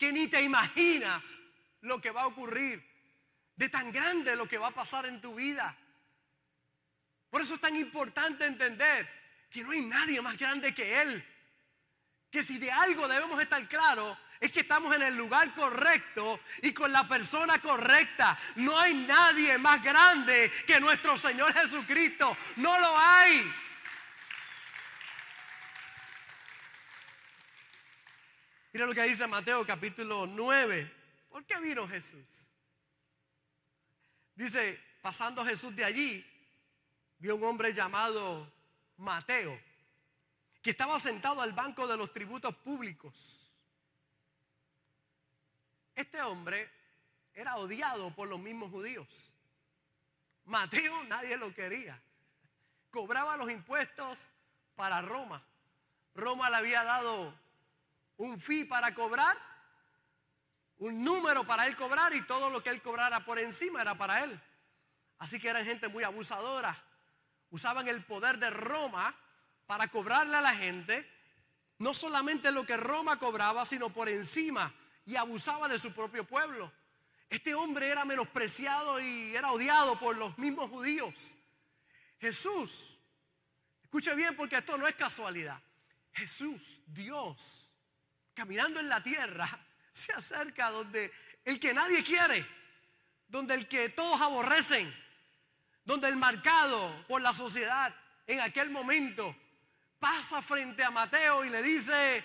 que 0.00 0.12
ni 0.14 0.28
te 0.28 0.40
imaginas 0.40 1.22
lo 1.82 2.00
que 2.00 2.10
va 2.10 2.22
a 2.22 2.26
ocurrir, 2.26 2.82
de 3.54 3.68
tan 3.68 3.92
grande 3.92 4.34
lo 4.34 4.48
que 4.48 4.56
va 4.56 4.68
a 4.68 4.74
pasar 4.74 5.04
en 5.04 5.20
tu 5.20 5.34
vida. 5.34 5.76
Por 7.28 7.42
eso 7.42 7.54
es 7.54 7.60
tan 7.60 7.76
importante 7.76 8.46
entender 8.46 9.06
que 9.50 9.62
no 9.62 9.72
hay 9.72 9.82
nadie 9.82 10.22
más 10.22 10.38
grande 10.38 10.74
que 10.74 11.02
Él. 11.02 11.22
Que 12.30 12.42
si 12.42 12.56
de 12.56 12.72
algo 12.72 13.06
debemos 13.08 13.42
estar 13.42 13.68
claros 13.68 14.16
es 14.40 14.50
que 14.50 14.60
estamos 14.60 14.96
en 14.96 15.02
el 15.02 15.14
lugar 15.14 15.52
correcto 15.52 16.40
y 16.62 16.72
con 16.72 16.90
la 16.90 17.06
persona 17.06 17.60
correcta. 17.60 18.38
No 18.56 18.80
hay 18.80 18.94
nadie 18.94 19.58
más 19.58 19.82
grande 19.82 20.50
que 20.66 20.80
nuestro 20.80 21.18
Señor 21.18 21.52
Jesucristo. 21.52 22.34
No 22.56 22.80
lo 22.80 22.96
hay. 22.96 23.52
Mira 28.72 28.86
lo 28.86 28.94
que 28.94 29.02
dice 29.02 29.26
Mateo 29.26 29.66
capítulo 29.66 30.26
9. 30.26 30.92
¿Por 31.28 31.44
qué 31.44 31.58
vino 31.60 31.88
Jesús? 31.88 32.46
Dice, 34.36 34.80
pasando 35.02 35.44
Jesús 35.44 35.74
de 35.74 35.84
allí, 35.84 36.24
vio 37.18 37.34
un 37.34 37.44
hombre 37.44 37.72
llamado 37.72 38.50
Mateo, 38.96 39.60
que 40.62 40.70
estaba 40.70 40.98
sentado 41.00 41.40
al 41.40 41.52
banco 41.52 41.86
de 41.88 41.96
los 41.96 42.12
tributos 42.12 42.54
públicos. 42.56 43.40
Este 45.96 46.22
hombre 46.22 46.70
era 47.34 47.56
odiado 47.56 48.14
por 48.14 48.28
los 48.28 48.38
mismos 48.38 48.70
judíos. 48.70 49.32
Mateo 50.44 51.02
nadie 51.04 51.36
lo 51.36 51.52
quería. 51.52 52.00
Cobraba 52.90 53.36
los 53.36 53.50
impuestos 53.50 54.28
para 54.76 55.02
Roma. 55.02 55.44
Roma 56.14 56.50
le 56.50 56.56
había 56.56 56.84
dado 56.84 57.34
un 58.20 58.38
fee 58.38 58.64
para 58.64 58.94
cobrar 58.94 59.36
un 60.80 61.04
número 61.04 61.44
para 61.44 61.66
él 61.66 61.76
cobrar 61.76 62.14
y 62.14 62.22
todo 62.22 62.48
lo 62.48 62.62
que 62.62 62.70
él 62.70 62.80
cobrara 62.80 63.24
por 63.24 63.38
encima 63.38 63.82
era 63.82 63.96
para 63.96 64.24
él. 64.24 64.40
Así 65.18 65.38
que 65.38 65.48
eran 65.48 65.64
gente 65.64 65.88
muy 65.88 66.04
abusadora. 66.04 66.82
Usaban 67.50 67.86
el 67.86 68.02
poder 68.04 68.38
de 68.38 68.48
Roma 68.48 69.14
para 69.66 69.88
cobrarle 69.88 70.36
a 70.36 70.40
la 70.40 70.54
gente 70.54 71.06
no 71.78 71.92
solamente 71.92 72.50
lo 72.50 72.64
que 72.64 72.76
Roma 72.76 73.18
cobraba, 73.18 73.64
sino 73.64 73.90
por 73.90 74.08
encima 74.08 74.74
y 75.04 75.16
abusaba 75.16 75.68
de 75.68 75.78
su 75.78 75.92
propio 75.92 76.26
pueblo. 76.26 76.72
Este 77.28 77.54
hombre 77.54 77.88
era 77.88 78.06
menospreciado 78.06 79.00
y 79.00 79.36
era 79.36 79.52
odiado 79.52 79.98
por 79.98 80.16
los 80.16 80.36
mismos 80.38 80.70
judíos. 80.70 81.14
Jesús, 82.18 82.98
escuche 83.82 84.14
bien 84.14 84.34
porque 84.34 84.56
esto 84.56 84.78
no 84.78 84.88
es 84.88 84.94
casualidad. 84.94 85.60
Jesús, 86.12 86.80
Dios, 86.86 87.69
caminando 88.40 88.80
en 88.80 88.88
la 88.88 89.02
tierra, 89.02 89.46
se 89.92 90.14
acerca 90.14 90.70
donde 90.70 91.12
el 91.44 91.60
que 91.60 91.74
nadie 91.74 92.02
quiere, 92.02 92.46
donde 93.28 93.52
el 93.52 93.68
que 93.68 93.90
todos 93.90 94.18
aborrecen, 94.18 94.90
donde 95.84 96.08
el 96.08 96.16
marcado 96.16 97.04
por 97.06 97.20
la 97.20 97.34
sociedad 97.34 97.94
en 98.26 98.40
aquel 98.40 98.70
momento 98.70 99.36
pasa 99.98 100.40
frente 100.40 100.82
a 100.82 100.90
Mateo 100.90 101.44
y 101.44 101.50
le 101.50 101.62
dice, 101.62 102.24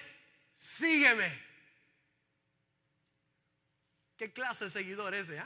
sígueme. 0.56 1.38
¿Qué 4.16 4.32
clase 4.32 4.66
de 4.66 4.72
seguidor 4.72 5.14
ese? 5.16 5.36
¿eh? 5.36 5.44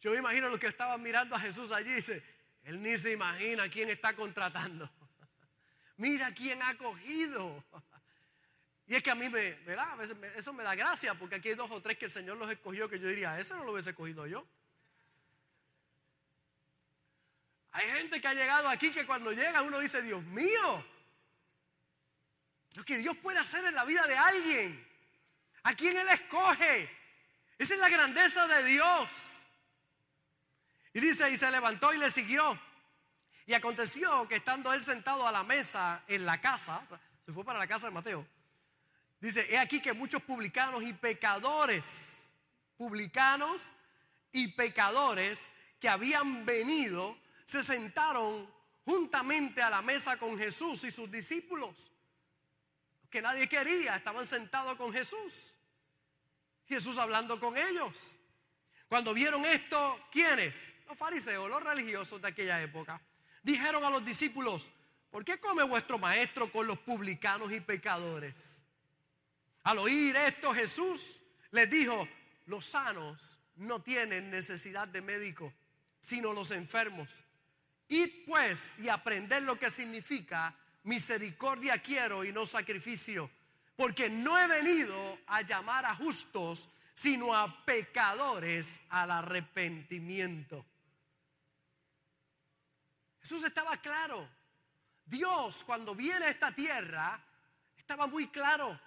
Yo 0.00 0.12
me 0.12 0.18
imagino 0.18 0.48
los 0.48 0.60
que 0.60 0.68
estaban 0.68 1.02
mirando 1.02 1.34
a 1.34 1.40
Jesús 1.40 1.72
allí 1.72 1.90
dice, 1.90 2.22
él 2.62 2.80
ni 2.80 2.96
se 2.96 3.10
imagina 3.10 3.68
quién 3.68 3.90
está 3.90 4.14
contratando. 4.14 4.88
Mira 5.96 6.32
quién 6.32 6.62
ha 6.62 6.76
cogido. 6.76 7.64
Y 8.92 8.96
es 8.96 9.02
que 9.02 9.10
a 9.10 9.14
mí 9.14 9.26
me, 9.30 9.52
¿verdad? 9.64 9.98
eso 10.36 10.52
me 10.52 10.62
da 10.62 10.74
gracia 10.74 11.14
porque 11.14 11.36
aquí 11.36 11.48
hay 11.48 11.54
dos 11.54 11.70
o 11.70 11.80
tres 11.80 11.96
que 11.96 12.04
el 12.04 12.10
Señor 12.10 12.36
los 12.36 12.50
escogió 12.50 12.90
que 12.90 13.00
yo 13.00 13.08
diría, 13.08 13.40
ese 13.40 13.54
no 13.54 13.64
lo 13.64 13.72
hubiese 13.72 13.94
cogido 13.94 14.26
yo. 14.26 14.46
Hay 17.70 17.88
gente 17.88 18.20
que 18.20 18.28
ha 18.28 18.34
llegado 18.34 18.68
aquí 18.68 18.92
que 18.92 19.06
cuando 19.06 19.32
llega 19.32 19.62
uno 19.62 19.78
dice, 19.78 20.02
Dios 20.02 20.22
mío, 20.24 20.84
lo 22.74 22.84
que 22.84 22.98
Dios 22.98 23.16
puede 23.16 23.38
hacer 23.38 23.64
en 23.64 23.74
la 23.74 23.86
vida 23.86 24.06
de 24.06 24.14
alguien, 24.14 24.86
a 25.62 25.74
quien 25.74 25.96
Él 25.96 26.08
escoge. 26.10 26.94
Esa 27.56 27.72
es 27.72 27.80
la 27.80 27.88
grandeza 27.88 28.46
de 28.46 28.62
Dios. 28.62 29.10
Y 30.92 31.00
dice, 31.00 31.30
y 31.30 31.38
se 31.38 31.50
levantó 31.50 31.94
y 31.94 31.96
le 31.96 32.10
siguió. 32.10 32.60
Y 33.46 33.54
aconteció 33.54 34.28
que 34.28 34.36
estando 34.36 34.70
él 34.70 34.84
sentado 34.84 35.26
a 35.26 35.32
la 35.32 35.44
mesa 35.44 36.04
en 36.08 36.26
la 36.26 36.42
casa, 36.42 36.86
se 37.24 37.32
fue 37.32 37.42
para 37.42 37.58
la 37.58 37.66
casa 37.66 37.86
de 37.86 37.94
Mateo, 37.94 38.26
dice, 39.26 39.46
he 39.50 39.58
aquí 39.58 39.80
que 39.80 39.92
muchos 39.92 40.22
publicanos 40.22 40.82
y 40.82 40.92
pecadores, 40.92 42.22
publicanos 42.76 43.72
y 44.32 44.48
pecadores 44.48 45.48
que 45.80 45.88
habían 45.88 46.44
venido 46.44 47.16
se 47.44 47.62
sentaron 47.62 48.48
juntamente 48.84 49.62
a 49.62 49.70
la 49.70 49.82
mesa 49.82 50.16
con 50.16 50.38
Jesús 50.38 50.84
y 50.84 50.90
sus 50.90 51.10
discípulos. 51.10 51.92
Que 53.10 53.22
nadie 53.22 53.48
quería, 53.48 53.96
estaban 53.96 54.26
sentados 54.26 54.76
con 54.76 54.92
Jesús. 54.92 55.52
Jesús 56.66 56.98
hablando 56.98 57.38
con 57.38 57.56
ellos. 57.56 58.16
Cuando 58.88 59.12
vieron 59.12 59.44
esto, 59.44 60.00
¿quiénes? 60.10 60.72
Los 60.88 60.96
fariseos, 60.96 61.48
los 61.48 61.62
religiosos 61.62 62.20
de 62.20 62.28
aquella 62.28 62.62
época. 62.62 63.00
Dijeron 63.42 63.84
a 63.84 63.90
los 63.90 64.04
discípulos, 64.04 64.70
¿por 65.10 65.24
qué 65.24 65.38
come 65.38 65.62
vuestro 65.62 65.98
maestro 65.98 66.50
con 66.50 66.66
los 66.66 66.78
publicanos 66.78 67.52
y 67.52 67.60
pecadores? 67.60 68.61
Al 69.64 69.78
oír 69.78 70.16
esto, 70.16 70.52
Jesús 70.52 71.20
les 71.52 71.70
dijo, 71.70 72.08
los 72.46 72.66
sanos 72.66 73.38
no 73.56 73.80
tienen 73.82 74.30
necesidad 74.30 74.88
de 74.88 75.02
médico, 75.02 75.52
sino 76.00 76.32
los 76.32 76.50
enfermos. 76.50 77.22
Id 77.88 78.26
pues 78.26 78.76
y 78.78 78.88
aprender 78.88 79.42
lo 79.42 79.58
que 79.58 79.70
significa 79.70 80.56
misericordia 80.84 81.78
quiero 81.78 82.24
y 82.24 82.32
no 82.32 82.46
sacrificio, 82.46 83.30
porque 83.76 84.10
no 84.10 84.38
he 84.38 84.48
venido 84.48 85.18
a 85.26 85.42
llamar 85.42 85.86
a 85.86 85.94
justos, 85.94 86.68
sino 86.94 87.34
a 87.34 87.64
pecadores 87.64 88.80
al 88.88 89.10
arrepentimiento. 89.10 90.64
Jesús 93.20 93.44
estaba 93.44 93.76
claro. 93.76 94.28
Dios 95.04 95.62
cuando 95.64 95.94
viene 95.94 96.26
a 96.26 96.30
esta 96.30 96.52
tierra 96.52 97.22
estaba 97.76 98.06
muy 98.06 98.28
claro 98.28 98.78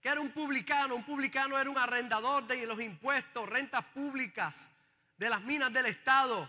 que 0.00 0.08
era 0.08 0.20
un 0.20 0.30
publicano. 0.30 0.94
Un 0.94 1.04
publicano 1.04 1.58
era 1.58 1.68
un 1.68 1.78
arrendador 1.78 2.46
de 2.46 2.66
los 2.66 2.80
impuestos, 2.80 3.48
rentas 3.48 3.84
públicas 3.86 4.70
de 5.16 5.28
las 5.28 5.42
minas 5.42 5.72
del 5.72 5.86
Estado 5.86 6.48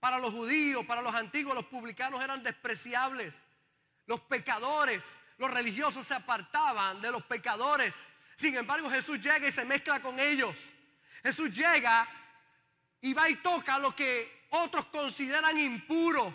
para 0.00 0.18
los 0.18 0.32
judíos, 0.32 0.84
para 0.86 1.02
los 1.02 1.14
antiguos, 1.14 1.54
los 1.54 1.66
publicanos 1.66 2.22
eran 2.22 2.42
despreciables. 2.42 3.36
Los 4.06 4.20
pecadores, 4.20 5.18
los 5.38 5.50
religiosos 5.50 6.06
se 6.06 6.14
apartaban 6.14 7.00
de 7.00 7.10
los 7.10 7.24
pecadores. 7.24 8.06
Sin 8.36 8.54
embargo, 8.56 8.88
Jesús 8.90 9.20
llega 9.20 9.48
y 9.48 9.52
se 9.52 9.64
mezcla 9.64 10.00
con 10.00 10.20
ellos. 10.20 10.56
Jesús 11.22 11.50
llega 11.50 12.08
y 13.00 13.14
va 13.14 13.28
y 13.28 13.36
toca 13.36 13.78
lo 13.78 13.96
que 13.96 14.46
otros 14.50 14.86
consideran 14.86 15.58
impuro. 15.58 16.34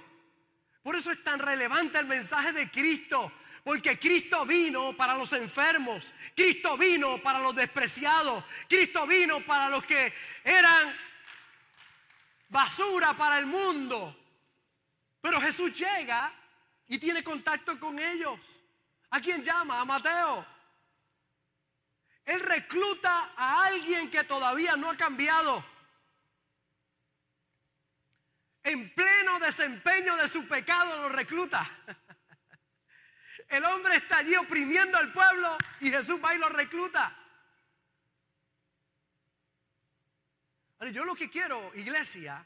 Por 0.84 0.96
eso 0.96 1.12
es 1.12 1.24
tan 1.24 1.39
relevante 1.39 2.00
el 2.00 2.08
mensaje 2.08 2.52
de 2.52 2.70
Cristo. 2.70 3.32
Porque 3.63 4.00
Cristo 4.00 4.45
vino 4.45 4.93
para 4.93 5.15
los 5.15 5.32
enfermos, 5.34 6.13
Cristo 6.36 6.78
vino 6.78 7.19
para 7.19 7.39
los 7.39 7.56
despreciados, 7.56 8.43
Cristo 8.67 9.06
vino 9.06 9.39
para 9.41 9.69
los 9.69 9.86
que 9.86 10.13
eran 10.43 10.95
basura 12.50 13.15
para 13.15 13.38
el 13.38 13.45
mundo. 13.45 14.17
Pero 15.21 15.39
Jesús 15.39 15.71
llega 15.74 16.34
y 16.88 16.97
tiene 16.97 17.24
contacto 17.24 17.80
con 17.80 18.00
ellos. 18.00 18.39
¿A 19.12 19.21
quién 19.21 19.43
llama? 19.43 19.80
A 19.80 19.86
Mateo. 19.86 20.45
Él 22.26 22.39
recluta 22.39 23.32
a 23.36 23.63
alguien 23.65 24.10
que 24.10 24.24
todavía 24.24 24.76
no 24.76 24.89
ha 24.89 24.97
cambiado. 24.97 25.63
En 28.63 28.93
pleno 28.93 29.39
desempeño 29.39 30.15
de 30.17 30.28
su 30.28 30.47
pecado 30.47 30.97
lo 30.97 31.10
recluta. 31.10 31.69
El 33.52 33.66
hombre 33.66 33.98
está 33.98 34.20
allí 34.20 34.34
oprimiendo 34.38 34.98
al 34.98 35.12
pueblo 35.12 35.58
y 35.82 35.92
Jesús 35.92 36.22
va 36.24 36.34
y 36.34 36.38
lo 36.38 36.48
recluta. 36.48 37.18
yo 40.94 41.06
lo 41.06 41.14
que 41.14 41.30
quiero, 41.30 41.72
iglesia, 41.76 42.44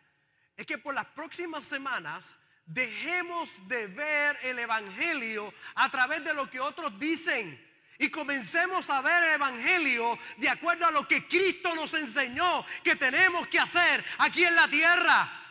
es 0.58 0.66
que 0.66 0.78
por 0.78 0.94
las 0.94 1.06
próximas 1.06 1.64
semanas 1.64 2.38
dejemos 2.66 3.66
de 3.68 3.88
ver 3.88 4.38
el 4.42 4.60
Evangelio 4.60 5.54
a 5.76 5.90
través 5.90 6.24
de 6.24 6.34
lo 6.34 6.50
que 6.50 6.60
otros 6.60 7.00
dicen. 7.00 7.64
Y 7.98 8.10
comencemos 8.10 8.90
a 8.90 9.02
ver 9.02 9.24
el 9.26 9.36
Evangelio 9.36 10.20
de 10.38 10.50
acuerdo 10.50 10.86
a 10.88 10.92
lo 10.92 11.08
que 11.08 11.28
Cristo 11.28 11.74
nos 11.76 11.94
enseñó 11.94 12.66
que 12.84 12.96
tenemos 12.96 13.48
que 13.48 13.60
hacer 13.60 14.04
aquí 14.18 14.44
en 14.44 14.56
la 14.56 14.68
tierra. 14.68 15.45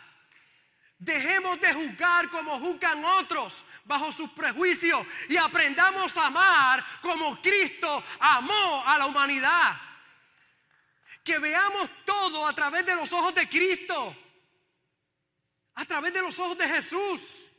Dejemos 1.05 1.61
de 1.61 1.71
juzgar 1.71 2.31
como 2.31 2.59
juzgan 2.59 3.05
otros 3.05 3.63
bajo 3.83 4.11
sus 4.11 4.31
prejuicios 4.31 5.05
y 5.29 5.37
aprendamos 5.37 6.17
a 6.17 6.25
amar 6.25 6.83
como 6.99 7.39
Cristo 7.43 8.03
amó 8.19 8.83
a 8.83 8.97
la 8.97 9.05
humanidad 9.05 9.77
que 11.23 11.37
veamos 11.37 11.89
todo 12.05 12.47
a 12.47 12.55
través 12.55 12.87
de 12.87 12.95
los 12.95 13.13
ojos 13.13 13.35
de 13.35 13.47
Cristo, 13.47 14.15
a 15.75 15.85
través 15.85 16.11
de 16.11 16.21
los 16.21 16.39
ojos 16.39 16.57
de 16.57 16.69
Jesús. 16.69 17.51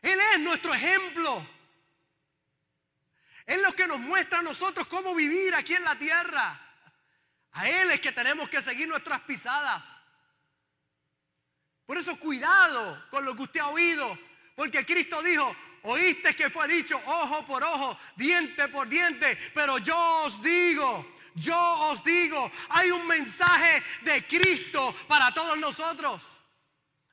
Él 0.00 0.18
es 0.34 0.40
nuestro 0.40 0.72
ejemplo. 0.72 1.44
Él 3.46 3.56
es 3.56 3.62
lo 3.62 3.72
que 3.74 3.88
nos 3.88 3.98
muestra 3.98 4.38
a 4.38 4.42
nosotros 4.42 4.86
cómo 4.86 5.12
vivir 5.12 5.56
aquí 5.56 5.74
en 5.74 5.82
la 5.82 5.98
tierra. 5.98 6.60
A 7.50 7.68
Él 7.68 7.90
es 7.90 8.00
que 8.00 8.12
tenemos 8.12 8.48
que 8.48 8.62
seguir 8.62 8.86
nuestras 8.86 9.22
pisadas. 9.22 9.84
Por 11.86 11.96
eso 11.96 12.18
cuidado 12.18 13.06
con 13.10 13.24
lo 13.24 13.34
que 13.36 13.42
usted 13.42 13.60
ha 13.60 13.68
oído, 13.68 14.18
porque 14.56 14.84
Cristo 14.84 15.22
dijo, 15.22 15.54
oíste 15.82 16.34
que 16.34 16.50
fue 16.50 16.66
dicho 16.66 17.00
ojo 17.06 17.46
por 17.46 17.62
ojo, 17.62 17.96
diente 18.16 18.66
por 18.68 18.88
diente, 18.88 19.38
pero 19.54 19.78
yo 19.78 20.24
os 20.24 20.42
digo, 20.42 21.14
yo 21.36 21.56
os 21.88 22.02
digo, 22.02 22.50
hay 22.70 22.90
un 22.90 23.06
mensaje 23.06 23.82
de 24.02 24.24
Cristo 24.24 24.96
para 25.06 25.32
todos 25.32 25.56
nosotros. 25.58 26.24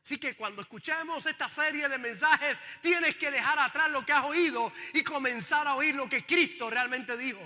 Así 0.03 0.17
que 0.17 0.35
cuando 0.35 0.61
escuchemos 0.61 1.25
esta 1.25 1.47
serie 1.47 1.87
de 1.87 1.97
mensajes, 1.97 2.59
tienes 2.81 3.15
que 3.15 3.31
dejar 3.31 3.57
atrás 3.59 3.89
lo 3.91 4.05
que 4.05 4.11
has 4.11 4.25
oído 4.25 4.73
y 4.93 5.03
comenzar 5.03 5.67
a 5.67 5.75
oír 5.75 5.95
lo 5.95 6.09
que 6.09 6.25
Cristo 6.25 6.69
realmente 6.69 7.15
dijo. 7.15 7.39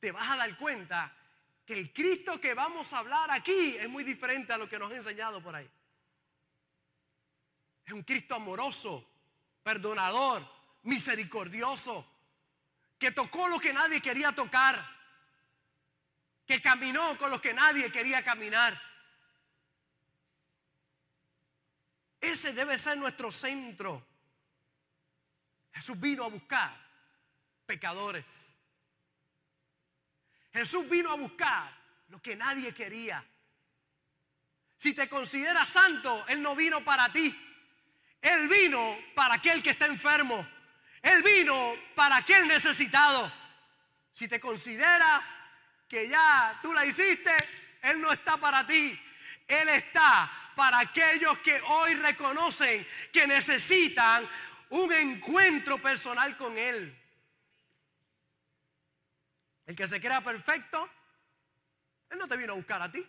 Te 0.00 0.10
vas 0.10 0.28
a 0.30 0.36
dar 0.36 0.56
cuenta 0.56 1.14
que 1.66 1.74
el 1.74 1.92
Cristo 1.92 2.40
que 2.40 2.54
vamos 2.54 2.92
a 2.92 2.98
hablar 2.98 3.30
aquí 3.30 3.76
es 3.76 3.88
muy 3.88 4.04
diferente 4.04 4.52
a 4.52 4.58
lo 4.58 4.68
que 4.68 4.78
nos 4.78 4.92
ha 4.92 4.96
enseñado 4.96 5.42
por 5.42 5.56
ahí. 5.56 5.68
Es 7.84 7.92
un 7.92 8.02
Cristo 8.02 8.36
amoroso, 8.36 9.08
perdonador, 9.62 10.48
misericordioso, 10.84 12.06
que 12.98 13.10
tocó 13.10 13.48
lo 13.48 13.58
que 13.58 13.72
nadie 13.72 14.00
quería 14.00 14.32
tocar 14.32 14.96
que 16.46 16.62
caminó 16.62 17.18
con 17.18 17.30
los 17.30 17.40
que 17.40 17.52
nadie 17.52 17.90
quería 17.90 18.22
caminar. 18.22 18.80
Ese 22.20 22.52
debe 22.52 22.78
ser 22.78 22.96
nuestro 22.96 23.32
centro. 23.32 24.06
Jesús 25.72 25.98
vino 25.98 26.24
a 26.24 26.28
buscar 26.28 26.74
pecadores. 27.66 28.55
Jesús 30.56 30.88
vino 30.88 31.10
a 31.10 31.16
buscar 31.16 31.70
lo 32.08 32.20
que 32.20 32.36
nadie 32.36 32.72
quería. 32.72 33.24
Si 34.76 34.92
te 34.92 35.08
consideras 35.08 35.68
santo, 35.70 36.24
Él 36.28 36.42
no 36.42 36.54
vino 36.54 36.84
para 36.84 37.12
ti. 37.12 37.34
Él 38.20 38.48
vino 38.48 38.96
para 39.14 39.34
aquel 39.34 39.62
que 39.62 39.70
está 39.70 39.86
enfermo. 39.86 40.46
Él 41.02 41.22
vino 41.22 41.74
para 41.94 42.16
aquel 42.16 42.46
necesitado. 42.48 43.32
Si 44.12 44.28
te 44.28 44.40
consideras 44.40 45.26
que 45.88 46.08
ya 46.08 46.58
tú 46.62 46.72
la 46.72 46.84
hiciste, 46.84 47.32
Él 47.82 48.00
no 48.00 48.12
está 48.12 48.36
para 48.36 48.66
ti. 48.66 48.98
Él 49.46 49.68
está 49.68 50.30
para 50.54 50.80
aquellos 50.80 51.38
que 51.38 51.60
hoy 51.60 51.94
reconocen 51.94 52.86
que 53.12 53.26
necesitan 53.26 54.28
un 54.70 54.92
encuentro 54.92 55.78
personal 55.80 56.36
con 56.36 56.56
Él. 56.58 57.05
El 59.66 59.74
que 59.76 59.86
se 59.86 60.00
crea 60.00 60.22
perfecto, 60.22 60.88
Él 62.10 62.18
no 62.18 62.28
te 62.28 62.36
vino 62.36 62.52
a 62.52 62.56
buscar 62.56 62.80
a 62.80 62.90
ti. 62.90 63.04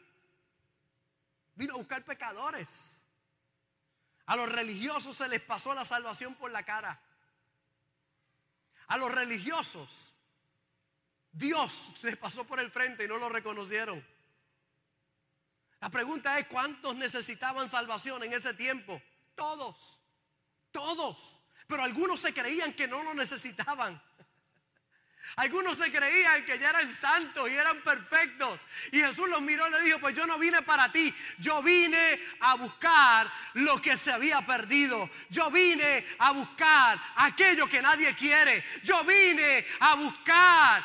Vino 1.55 1.75
a 1.75 1.77
buscar 1.77 2.03
pecadores. 2.03 3.05
A 4.25 4.35
los 4.35 4.51
religiosos 4.51 5.15
se 5.15 5.27
les 5.27 5.41
pasó 5.41 5.73
la 5.73 5.85
salvación 5.85 6.35
por 6.35 6.51
la 6.51 6.63
cara. 6.63 6.99
A 8.87 8.97
los 8.97 9.11
religiosos 9.11 10.13
Dios 11.37 11.91
les 12.01 12.17
pasó 12.17 12.43
por 12.45 12.59
el 12.59 12.71
frente 12.71 13.05
y 13.05 13.07
no 13.07 13.17
lo 13.17 13.29
reconocieron. 13.29 14.05
La 15.79 15.89
pregunta 15.89 16.39
es, 16.39 16.47
¿cuántos 16.47 16.95
necesitaban 16.95 17.69
salvación 17.69 18.23
en 18.23 18.33
ese 18.33 18.53
tiempo? 18.55 18.99
Todos, 19.35 19.99
todos. 20.71 21.39
Pero 21.67 21.83
algunos 21.83 22.19
se 22.19 22.33
creían 22.33 22.73
que 22.73 22.87
no 22.87 23.03
lo 23.03 23.13
necesitaban. 23.13 24.01
Algunos 25.35 25.77
se 25.77 25.91
creían 25.91 26.45
que 26.45 26.57
ya 26.57 26.69
eran 26.71 26.91
santos 26.91 27.49
y 27.49 27.53
eran 27.53 27.81
perfectos. 27.81 28.65
Y 28.91 28.99
Jesús 28.99 29.29
los 29.29 29.41
miró 29.41 29.67
y 29.67 29.71
le 29.71 29.81
dijo, 29.81 29.99
pues 29.99 30.15
yo 30.15 30.25
no 30.25 30.39
vine 30.39 30.61
para 30.63 30.91
ti, 30.91 31.13
yo 31.37 31.61
vine 31.61 32.19
a 32.39 32.55
buscar 32.55 33.31
lo 33.53 33.79
que 33.81 33.97
se 33.97 34.11
había 34.11 34.41
perdido. 34.41 35.09
Yo 35.29 35.51
vine 35.51 36.05
a 36.19 36.31
buscar 36.31 36.99
aquello 37.17 37.67
que 37.67 37.81
nadie 37.81 38.15
quiere. 38.15 38.63
Yo 38.83 39.03
vine 39.03 39.65
a 39.79 39.95
buscar 39.95 40.83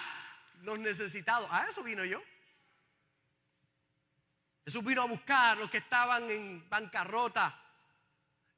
los 0.62 0.78
necesitados. 0.78 1.48
A 1.50 1.66
eso 1.68 1.82
vino 1.82 2.04
yo. 2.04 2.22
Jesús 4.64 4.84
vino 4.84 5.02
a 5.02 5.06
buscar 5.06 5.56
los 5.58 5.70
que 5.70 5.78
estaban 5.78 6.30
en 6.30 6.68
bancarrota, 6.68 7.58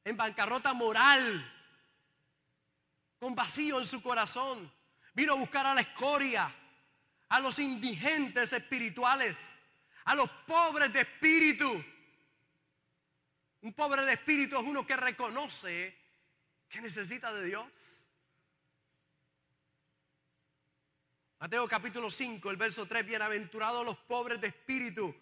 en 0.04 0.16
bancarrota 0.16 0.74
moral, 0.74 1.50
con 3.18 3.34
vacío 3.34 3.78
en 3.78 3.86
su 3.86 4.02
corazón. 4.02 4.70
Vino 5.14 5.34
a 5.34 5.36
buscar 5.36 5.66
a 5.66 5.74
la 5.74 5.80
escoria, 5.80 6.52
a 7.28 7.40
los 7.40 7.58
indigentes 7.60 8.52
espirituales, 8.52 9.38
a 10.04 10.14
los 10.14 10.28
pobres 10.46 10.92
de 10.92 11.02
espíritu. 11.02 11.84
Un 13.62 13.72
pobre 13.72 14.02
de 14.02 14.12
espíritu 14.14 14.58
es 14.58 14.64
uno 14.64 14.84
que 14.84 14.96
reconoce 14.96 15.96
que 16.68 16.80
necesita 16.80 17.32
de 17.32 17.44
Dios. 17.44 17.66
Mateo 21.38 21.68
capítulo 21.68 22.10
5, 22.10 22.50
el 22.50 22.56
verso 22.56 22.86
3, 22.86 23.06
bienaventurados 23.06 23.84
los 23.84 23.98
pobres 23.98 24.40
de 24.40 24.48
espíritu, 24.48 25.14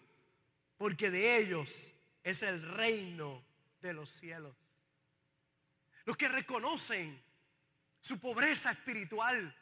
porque 0.77 1.11
de 1.11 1.37
ellos 1.37 1.91
es 2.23 2.41
el 2.41 2.61
reino 2.61 3.43
de 3.81 3.93
los 3.93 4.09
cielos. 4.09 4.55
Los 6.05 6.17
que 6.17 6.29
reconocen 6.29 7.21
su 7.99 8.19
pobreza 8.19 8.71
espiritual, 8.71 9.55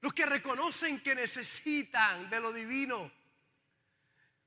los 0.00 0.12
que 0.14 0.26
reconocen 0.26 1.00
que 1.00 1.14
necesitan 1.14 2.28
de 2.30 2.40
lo 2.40 2.52
divino. 2.52 3.10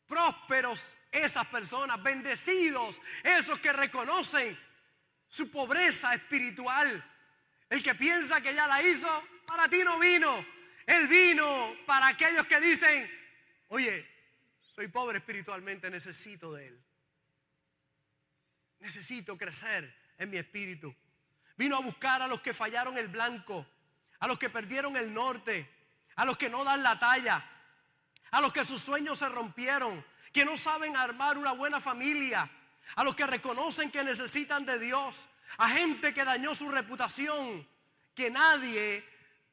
Prósperos 0.08 0.86
esas 1.12 1.48
personas, 1.48 2.02
bendecidos 2.02 3.00
esos 3.24 3.60
que 3.60 3.74
reconocen 3.74 4.58
su 5.28 5.52
pobreza 5.52 6.14
espiritual. 6.14 7.04
El 7.70 7.84
que 7.84 7.96
piensa 7.96 8.42
que 8.42 8.54
ya 8.54 8.68
la 8.68 8.82
hizo, 8.82 9.24
para 9.46 9.70
ti 9.70 9.84
no 9.84 10.00
vino. 10.00 10.46
Él 10.86 11.08
vino 11.08 11.76
para 11.86 12.08
aquellos 12.08 12.48
que 12.48 12.60
dicen, 12.60 13.10
oye, 13.68 14.08
soy 14.74 14.88
pobre 14.88 15.20
espiritualmente, 15.20 15.90
necesito 15.90 16.54
de 16.54 16.68
Él. 16.68 16.84
Necesito 18.80 19.38
crecer 19.38 19.94
en 20.18 20.30
mi 20.30 20.38
espíritu. 20.38 20.96
Vino 21.58 21.78
a 21.78 21.82
buscar 21.82 22.22
a 22.22 22.28
los 22.28 22.42
que 22.42 22.54
fallaron 22.54 22.98
el 22.98 23.10
blanco 23.10 23.68
a 24.20 24.28
los 24.28 24.38
que 24.38 24.50
perdieron 24.50 24.96
el 24.98 25.14
norte, 25.14 25.70
a 26.16 26.26
los 26.26 26.38
que 26.38 26.50
no 26.50 26.64
dan 26.64 26.84
la 26.84 27.00
talla, 27.00 27.44
a 28.32 28.42
los 28.42 28.54
que 28.54 28.64
sus 28.64 28.82
sueños 28.82 29.18
se 29.18 29.30
rompieron, 29.30 30.06
que 30.34 30.46
no 30.46 30.58
saben 30.58 30.96
armar 30.96 31.38
una 31.38 31.54
buena 31.54 31.80
familia, 31.80 32.50
a 32.96 33.04
los 33.04 33.16
que 33.16 33.26
reconocen 33.26 33.92
que 33.92 34.04
necesitan 34.04 34.66
de 34.66 34.80
Dios, 34.80 35.28
a 35.58 35.70
gente 35.70 36.14
que 36.14 36.26
dañó 36.26 36.54
su 36.54 36.70
reputación, 36.70 37.68
que 38.14 38.30
nadie 38.30 39.04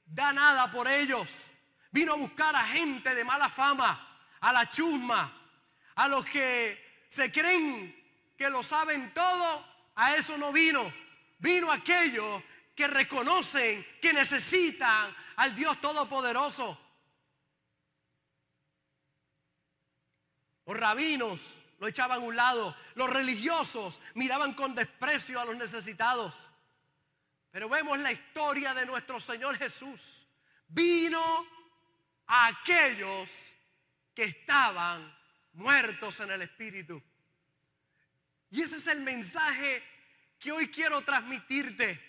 da 0.05 0.33
nada 0.33 0.71
por 0.71 0.89
ellos. 0.89 1.49
Vino 1.91 2.15
a 2.15 2.17
buscar 2.17 2.55
a 2.55 2.65
gente 2.65 3.15
de 3.15 3.25
mala 3.25 3.49
fama, 3.49 4.21
a 4.41 4.53
la 4.53 4.69
chusma, 4.69 5.33
a 5.95 6.09
los 6.09 6.25
que 6.25 7.05
se 7.09 7.31
creen 7.33 7.95
que 8.37 8.51
lo 8.51 8.63
saben 8.63 9.15
todo, 9.15 9.65
a 9.95 10.15
eso 10.17 10.37
no 10.37 10.53
vino. 10.53 10.93
Vino 11.39 11.71
aquello 11.71 12.43
que 12.77 12.87
reconocen 12.87 13.85
que 14.01 14.13
necesitan 14.13 15.17
al 15.37 15.57
Dios 15.57 15.81
Todopoderoso. 15.81 16.79
Los 20.67 20.79
rabinos 20.79 21.63
lo 21.79 21.87
echaban 21.87 22.21
a 22.21 22.25
un 22.25 22.37
lado, 22.37 22.77
los 22.95 23.09
religiosos 23.09 24.01
miraban 24.15 24.55
con 24.55 24.75
desprecio 24.75 25.41
a 25.41 25.45
los 25.45 25.57
necesitados. 25.57 26.49
Pero 27.51 27.69
vemos 27.69 27.99
la 27.99 28.13
historia 28.13 28.75
de 28.75 28.85
nuestro 28.85 29.19
Señor 29.19 29.57
Jesús. 29.57 30.27
Vino 30.69 31.47
a 32.27 32.49
aquellos 32.49 33.51
que 34.15 34.25
estaban 34.25 35.17
muertos 35.55 36.21
en 36.21 36.33
el 36.33 36.43
Espíritu. 36.43 37.03
Y 38.51 38.63
ese 38.63 38.77
es 38.77 38.87
el 38.89 39.01
mensaje 39.01 39.83
que 40.39 40.53
hoy 40.53 40.69
quiero 40.71 41.03
transmitirte. 41.03 42.06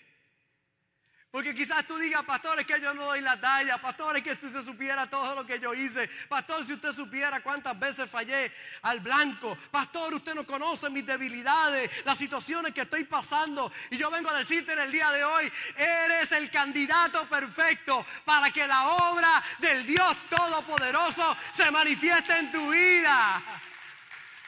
Porque 1.30 1.54
quizás 1.54 1.86
tú 1.86 1.98
digas, 1.98 2.24
pastor, 2.24 2.58
es 2.58 2.66
que 2.66 2.80
yo 2.80 2.94
no 2.94 3.04
doy 3.04 3.20
la 3.20 3.38
talla. 3.38 3.76
Pastor, 3.76 4.16
es 4.16 4.22
que 4.22 4.32
usted 4.32 4.64
supiera 4.64 5.10
todo 5.10 5.34
lo 5.34 5.44
que 5.44 5.60
yo 5.60 5.74
hice. 5.74 6.08
Pastor, 6.26 6.64
si 6.64 6.72
usted 6.72 6.90
supiera 6.92 7.42
cuántas 7.42 7.78
veces 7.78 8.08
fallé 8.08 8.50
al 8.80 9.00
blanco. 9.00 9.54
Pastor, 9.70 10.14
usted 10.14 10.34
no 10.34 10.46
conoce 10.46 10.88
mis 10.88 11.04
debilidades, 11.04 11.90
las 12.06 12.16
situaciones 12.16 12.72
que 12.72 12.80
estoy 12.80 13.04
pasando. 13.04 13.70
Y 13.90 13.98
yo 13.98 14.10
vengo 14.10 14.30
a 14.30 14.38
decirte 14.38 14.72
en 14.72 14.78
el 14.78 14.90
día 14.90 15.10
de 15.10 15.22
hoy, 15.22 15.52
eres 15.76 16.32
el 16.32 16.50
candidato 16.50 17.28
perfecto 17.28 18.06
para 18.24 18.50
que 18.50 18.66
la 18.66 18.88
obra 18.88 19.42
del 19.58 19.86
Dios 19.86 20.16
Todopoderoso 20.30 21.36
se 21.52 21.70
manifieste 21.70 22.38
en 22.38 22.50
tu 22.50 22.70
vida. 22.70 23.42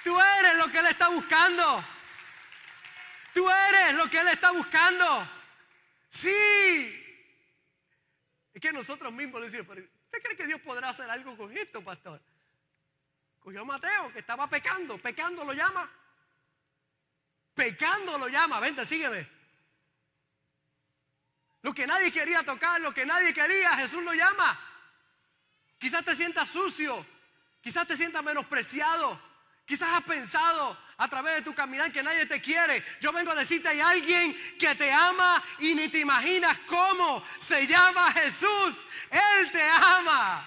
Tú 0.02 0.18
eres 0.18 0.54
lo 0.56 0.70
que 0.70 0.78
Él 0.78 0.86
está 0.86 1.08
buscando. 1.08 1.84
Tú 3.34 3.50
eres 3.50 3.94
lo 3.96 4.08
que 4.08 4.18
Él 4.18 4.28
está 4.28 4.50
buscando. 4.50 5.39
Sí. 6.10 7.06
Es 8.52 8.60
que 8.60 8.72
nosotros 8.72 9.12
mismos 9.12 9.40
le 9.40 9.48
decimos, 9.48 9.68
¿usted 9.68 10.22
cree 10.22 10.36
que 10.36 10.46
Dios 10.46 10.60
podrá 10.60 10.90
hacer 10.90 11.08
algo 11.08 11.36
con 11.36 11.56
esto, 11.56 11.82
pastor? 11.82 12.20
Cogió 13.38 13.62
a 13.62 13.64
Mateo, 13.64 14.12
que 14.12 14.18
estaba 14.18 14.48
pecando. 14.48 14.98
Pecando 14.98 15.44
lo 15.44 15.52
llama. 15.52 15.90
Pecando 17.54 18.18
lo 18.18 18.28
llama. 18.28 18.60
Vente, 18.60 18.84
sígueme. 18.84 19.26
Lo 21.62 21.72
que 21.72 21.86
nadie 21.86 22.12
quería 22.12 22.42
tocar, 22.42 22.80
lo 22.80 22.92
que 22.92 23.06
nadie 23.06 23.32
quería, 23.32 23.76
Jesús 23.76 24.02
lo 24.02 24.12
llama. 24.12 24.58
Quizás 25.78 26.04
te 26.04 26.14
sientas 26.14 26.48
sucio. 26.48 27.06
Quizás 27.62 27.86
te 27.86 27.96
sientas 27.96 28.22
menospreciado. 28.22 29.20
Quizás 29.64 29.88
has 29.90 30.04
pensado 30.04 30.76
a 31.00 31.08
través 31.08 31.36
de 31.36 31.42
tu 31.42 31.54
caminar 31.54 31.90
que 31.90 32.02
nadie 32.02 32.26
te 32.26 32.42
quiere. 32.42 32.84
Yo 33.00 33.10
vengo 33.10 33.30
a 33.30 33.34
decirte, 33.34 33.68
hay 33.68 33.80
alguien 33.80 34.36
que 34.58 34.74
te 34.74 34.92
ama 34.92 35.42
y 35.58 35.74
ni 35.74 35.88
te 35.88 36.00
imaginas 36.00 36.58
cómo. 36.66 37.24
Se 37.38 37.66
llama 37.66 38.12
Jesús. 38.12 38.86
Él 39.10 39.50
te 39.50 39.62
ama. 39.62 40.46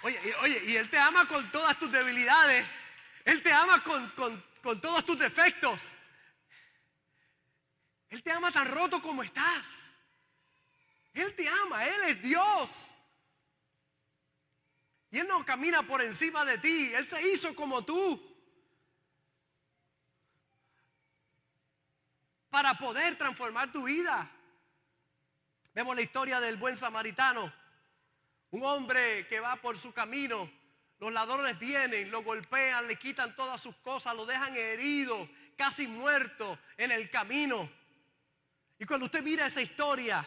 Oye, 0.00 0.34
oye, 0.40 0.62
y 0.68 0.76
Él 0.76 0.88
te 0.88 0.98
ama 0.98 1.28
con 1.28 1.52
todas 1.52 1.78
tus 1.78 1.92
debilidades. 1.92 2.66
Él 3.26 3.42
te 3.42 3.52
ama 3.52 3.84
con, 3.84 4.10
con 4.62 4.80
todos 4.80 5.04
tus 5.04 5.18
defectos. 5.18 5.92
Él 8.08 8.22
te 8.22 8.32
ama 8.32 8.50
tan 8.52 8.66
roto 8.66 9.02
como 9.02 9.22
estás. 9.22 9.92
Él 11.12 11.34
te 11.34 11.46
ama, 11.46 11.84
Él 11.84 12.04
es 12.04 12.22
Dios. 12.22 12.90
Y 15.10 15.18
Él 15.18 15.28
no 15.28 15.44
camina 15.44 15.82
por 15.82 16.00
encima 16.00 16.42
de 16.46 16.56
ti. 16.56 16.90
Él 16.94 17.06
se 17.06 17.20
hizo 17.28 17.54
como 17.54 17.84
tú. 17.84 18.31
Para 22.52 22.74
poder 22.74 23.16
transformar 23.16 23.72
tu 23.72 23.84
vida. 23.84 24.30
Vemos 25.72 25.96
la 25.96 26.02
historia 26.02 26.38
del 26.38 26.58
buen 26.58 26.76
samaritano. 26.76 27.50
Un 28.50 28.62
hombre 28.62 29.26
que 29.26 29.40
va 29.40 29.56
por 29.56 29.78
su 29.78 29.90
camino. 29.94 30.50
Los 30.98 31.10
ladrones 31.14 31.58
vienen, 31.58 32.10
lo 32.10 32.22
golpean, 32.22 32.86
le 32.86 32.96
quitan 32.96 33.34
todas 33.34 33.58
sus 33.58 33.74
cosas, 33.76 34.14
lo 34.14 34.26
dejan 34.26 34.54
herido, 34.54 35.30
casi 35.56 35.86
muerto 35.86 36.58
en 36.76 36.92
el 36.92 37.08
camino. 37.08 37.70
Y 38.78 38.84
cuando 38.84 39.06
usted 39.06 39.22
mira 39.22 39.46
esa 39.46 39.62
historia, 39.62 40.22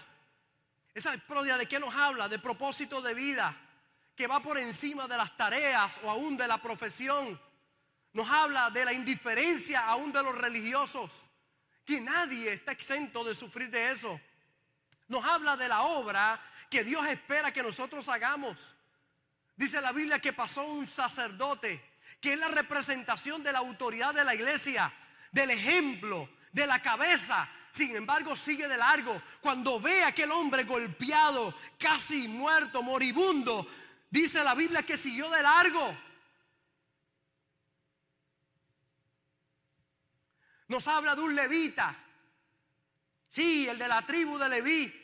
esa 0.95 1.13
historia 1.13 1.57
de 1.57 1.67
qué 1.67 1.79
nos 1.79 1.93
habla, 1.93 2.27
de 2.27 2.39
propósito 2.39 3.03
de 3.03 3.13
vida, 3.13 3.55
que 4.15 4.25
va 4.25 4.39
por 4.39 4.57
encima 4.57 5.07
de 5.07 5.15
las 5.15 5.37
tareas 5.37 5.99
o 6.01 6.09
aún 6.09 6.37
de 6.37 6.47
la 6.47 6.57
profesión, 6.57 7.39
nos 8.13 8.27
habla 8.27 8.71
de 8.71 8.83
la 8.83 8.93
indiferencia 8.93 9.85
aún 9.85 10.11
de 10.11 10.23
los 10.23 10.35
religiosos, 10.35 11.27
que 11.85 12.01
nadie 12.01 12.53
está 12.53 12.71
exento 12.71 13.23
de 13.23 13.33
sufrir 13.33 13.69
de 13.69 13.91
eso. 13.91 14.19
Nos 15.07 15.23
habla 15.23 15.55
de 15.55 15.67
la 15.67 15.83
obra 15.83 16.41
que 16.69 16.83
Dios 16.83 17.05
espera 17.07 17.53
que 17.53 17.61
nosotros 17.61 18.09
hagamos. 18.09 18.73
Dice 19.55 19.79
la 19.79 19.91
Biblia 19.91 20.19
que 20.19 20.33
pasó 20.33 20.63
un 20.63 20.87
sacerdote, 20.87 21.81
que 22.19 22.33
es 22.33 22.39
la 22.39 22.47
representación 22.47 23.43
de 23.43 23.51
la 23.51 23.59
autoridad 23.59 24.13
de 24.13 24.25
la 24.25 24.35
iglesia, 24.35 24.91
del 25.31 25.51
ejemplo, 25.51 26.27
de 26.51 26.65
la 26.65 26.81
cabeza. 26.81 27.47
Sin 27.71 27.95
embargo, 27.95 28.35
sigue 28.35 28.67
de 28.67 28.77
largo. 28.77 29.21
Cuando 29.41 29.79
ve 29.79 30.03
a 30.03 30.07
aquel 30.07 30.31
hombre 30.31 30.63
golpeado, 30.63 31.53
casi 31.77 32.27
muerto, 32.27 32.81
moribundo, 32.81 33.67
dice 34.09 34.43
la 34.43 34.55
Biblia 34.55 34.83
que 34.83 34.97
siguió 34.97 35.29
de 35.29 35.43
largo. 35.43 35.95
Nos 40.67 40.87
habla 40.87 41.15
de 41.15 41.21
un 41.21 41.35
levita. 41.35 41.95
Sí, 43.29 43.67
el 43.67 43.77
de 43.77 43.87
la 43.87 44.05
tribu 44.05 44.37
de 44.37 44.49
Leví. 44.49 45.01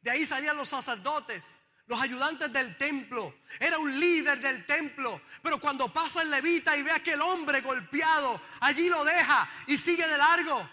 De 0.00 0.10
ahí 0.10 0.26
salían 0.26 0.56
los 0.56 0.68
sacerdotes, 0.68 1.60
los 1.86 2.00
ayudantes 2.00 2.52
del 2.52 2.76
templo. 2.76 3.34
Era 3.58 3.78
un 3.78 3.98
líder 3.98 4.40
del 4.40 4.66
templo. 4.66 5.22
Pero 5.42 5.60
cuando 5.60 5.92
pasa 5.92 6.22
el 6.22 6.30
levita 6.30 6.76
y 6.76 6.82
ve 6.82 6.90
a 6.90 6.96
aquel 6.96 7.20
hombre 7.20 7.60
golpeado, 7.60 8.40
allí 8.60 8.88
lo 8.88 9.04
deja 9.04 9.50
y 9.66 9.76
sigue 9.76 10.06
de 10.06 10.18
largo. 10.18 10.68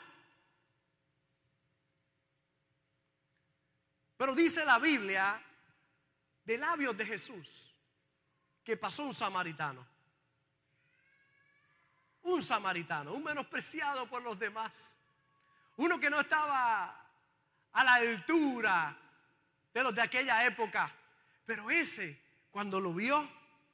Pero 4.17 4.35
dice 4.35 4.65
la 4.65 4.79
Biblia, 4.79 5.41
de 6.43 6.57
labios 6.57 6.97
de 6.97 7.05
Jesús, 7.05 7.73
que 8.63 8.75
pasó 8.75 9.03
un 9.03 9.13
samaritano 9.13 9.98
un 12.23 12.43
samaritano, 12.43 13.13
un 13.13 13.23
menospreciado 13.23 14.07
por 14.07 14.21
los 14.21 14.37
demás, 14.37 14.95
uno 15.77 15.99
que 15.99 16.09
no 16.09 16.21
estaba 16.21 17.05
a 17.71 17.83
la 17.83 17.93
altura 17.93 18.97
de 19.73 19.83
los 19.83 19.95
de 19.95 20.01
aquella 20.01 20.45
época, 20.45 20.91
pero 21.45 21.69
ese 21.69 22.21
cuando 22.51 22.79
lo 22.79 22.93
vio 22.93 23.27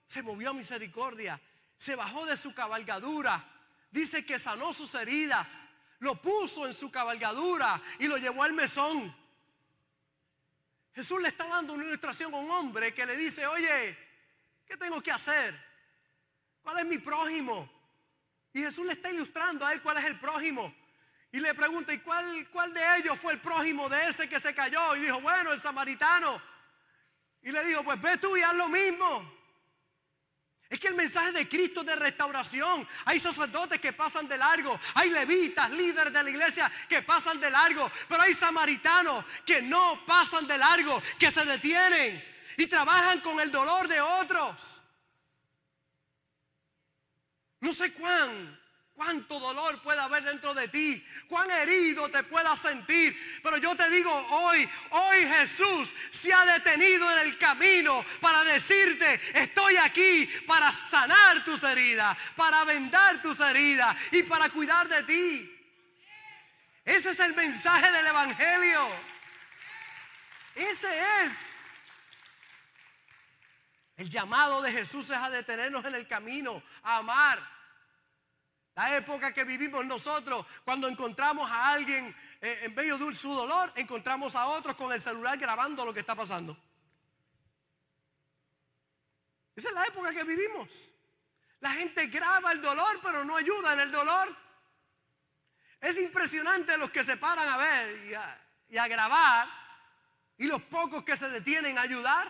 se 0.08 0.22
movió 0.22 0.52
a 0.52 0.54
misericordia, 0.54 1.40
se 1.78 1.96
bajó 1.96 2.26
de 2.26 2.38
su 2.38 2.54
cabalgadura, 2.54 3.44
dice 3.92 4.26
que 4.26 4.38
sanó 4.38 4.74
sus 4.74 4.94
heridas, 4.96 5.68
lo 6.00 6.22
puso 6.22 6.68
en 6.68 6.74
su 6.74 6.92
cabalgadura 6.92 7.82
y 8.00 8.08
lo 8.08 8.18
llevó 8.18 8.44
al 8.44 8.54
mesón. 8.54 9.16
Jesús 10.94 11.22
le 11.22 11.30
está 11.30 11.48
dando 11.48 11.74
una 11.74 11.86
ilustración 11.86 12.34
a 12.34 12.38
un 12.38 12.50
hombre 12.52 12.94
que 12.94 13.06
le 13.06 13.18
dice, 13.18 13.46
oye, 13.46 13.98
¿qué 14.66 14.78
tengo 14.78 15.02
que 15.02 15.12
hacer? 15.12 15.60
¿Cuál 16.62 16.80
es 16.80 16.86
mi 16.86 17.00
prójimo? 17.00 17.70
Y 18.56 18.62
Jesús 18.62 18.86
le 18.86 18.94
está 18.94 19.12
ilustrando 19.12 19.66
a 19.66 19.74
él 19.74 19.82
cuál 19.82 19.98
es 19.98 20.06
el 20.06 20.18
prójimo. 20.18 20.74
Y 21.30 21.42
le 21.42 21.54
pregunta, 21.54 21.92
¿y 21.92 22.00
cuál, 22.00 22.48
cuál 22.54 22.74
de 22.74 22.82
ellos 23.00 23.20
fue 23.20 23.34
el 23.34 23.42
prójimo 23.42 23.90
de 23.90 24.08
ese 24.08 24.30
que 24.30 24.40
se 24.40 24.56
cayó? 24.56 24.96
Y 24.96 25.02
dijo, 25.02 25.20
bueno, 25.20 25.52
el 25.52 25.60
samaritano. 25.60 26.42
Y 27.42 27.52
le 27.52 27.66
dijo, 27.66 27.84
pues 27.84 28.00
ve 28.02 28.18
tú 28.18 28.38
y 28.38 28.42
haz 28.42 28.56
lo 28.56 28.70
mismo. 28.70 29.30
Es 30.70 30.80
que 30.80 30.88
el 30.88 30.94
mensaje 30.94 31.34
de 31.34 31.50
Cristo 31.50 31.82
es 31.82 31.88
de 31.88 31.98
restauración. 31.98 32.88
Hay 33.04 33.20
sacerdotes 33.20 33.82
que 33.82 33.92
pasan 33.92 34.26
de 34.26 34.38
largo. 34.38 34.80
Hay 34.94 35.10
levitas, 35.10 35.70
líderes 35.72 36.14
de 36.14 36.24
la 36.24 36.30
iglesia 36.30 36.72
que 36.88 37.02
pasan 37.02 37.42
de 37.42 37.52
largo. 37.52 37.92
Pero 38.08 38.22
hay 38.22 38.34
samaritanos 38.34 39.26
que 39.46 39.62
no 39.62 40.06
pasan 40.06 40.48
de 40.48 40.58
largo, 40.58 41.04
que 41.20 41.30
se 41.30 41.44
detienen 41.44 42.24
y 42.56 42.68
trabajan 42.68 43.20
con 43.20 43.38
el 43.42 43.52
dolor 43.52 43.90
de 43.90 44.00
otros. 44.00 44.82
No 47.66 47.74
sé 47.74 47.92
cuán, 47.94 48.60
cuánto 48.94 49.40
dolor 49.40 49.82
puede 49.82 50.00
haber 50.00 50.24
dentro 50.24 50.54
de 50.54 50.68
ti, 50.68 51.04
cuán 51.28 51.50
herido 51.50 52.08
te 52.10 52.22
puedas 52.22 52.60
sentir. 52.60 53.40
Pero 53.42 53.58
yo 53.58 53.76
te 53.76 53.90
digo 53.90 54.12
hoy, 54.12 54.70
hoy 54.92 55.26
Jesús 55.26 55.92
se 56.12 56.32
ha 56.32 56.46
detenido 56.46 57.12
en 57.14 57.18
el 57.26 57.40
camino 57.40 58.06
para 58.22 58.44
decirte, 58.44 59.20
estoy 59.34 59.78
aquí 59.78 60.30
para 60.46 60.72
sanar 60.72 61.44
tus 61.44 61.64
heridas, 61.64 62.16
para 62.36 62.64
vendar 62.66 63.20
tus 63.24 63.40
heridas 63.40 63.98
y 64.12 64.22
para 64.22 64.48
cuidar 64.50 64.88
de 64.88 65.02
ti. 65.02 65.52
Ese 66.86 67.10
es 67.10 67.20
el 67.20 67.34
mensaje 67.34 67.92
del 67.92 68.06
Evangelio. 68.06 68.90
Ese 70.54 71.02
es. 71.24 71.56
El 73.98 74.08
llamado 74.08 74.62
de 74.62 74.72
Jesús 74.72 75.10
es 75.10 75.18
a 75.18 75.32
detenernos 75.32 75.84
en 75.84 75.96
el 75.96 76.08
camino, 76.08 76.62
a 76.84 76.98
amar, 76.98 77.55
la 78.76 78.98
época 78.98 79.34
que 79.34 79.46
vivimos 79.46 79.86
nosotros, 79.86 80.46
cuando 80.66 80.90
encontramos 80.90 81.50
a 81.50 81.70
alguien 81.70 82.14
eh, 82.42 82.60
en 82.64 82.76
medio 82.76 82.98
de 82.98 83.16
su 83.16 83.34
dolor, 83.34 83.72
encontramos 83.76 84.36
a 84.36 84.48
otros 84.48 84.76
con 84.76 84.92
el 84.92 85.02
celular 85.02 85.38
grabando 85.38 85.86
lo 85.86 85.94
que 85.94 86.02
está 86.02 86.14
pasando. 86.14 86.58
Esa 89.56 89.70
es 89.70 89.76
la 89.76 89.86
época 89.86 90.14
que 90.14 90.26
vivimos. 90.26 90.70
La 91.62 91.72
gente 91.72 92.08
graba 92.08 92.52
el 92.52 92.62
dolor, 92.62 93.00
pero 93.02 93.24
no 93.24 93.38
ayuda 93.38 93.74
en 93.74 93.80
el 93.80 93.92
dolor. 93.92 94.36
Es 95.80 95.98
impresionante 95.98 96.78
los 96.78 96.92
que 96.92 97.06
se 97.06 97.16
paran 97.16 97.48
a 97.48 97.56
ver 97.56 98.06
y 98.08 98.14
a, 98.14 98.46
y 98.68 98.78
a 98.78 98.88
grabar 98.90 99.48
y 100.38 100.48
los 100.48 100.62
pocos 100.64 101.06
que 101.06 101.16
se 101.16 101.30
detienen 101.30 101.78
a 101.78 101.84
ayudar. 101.84 102.30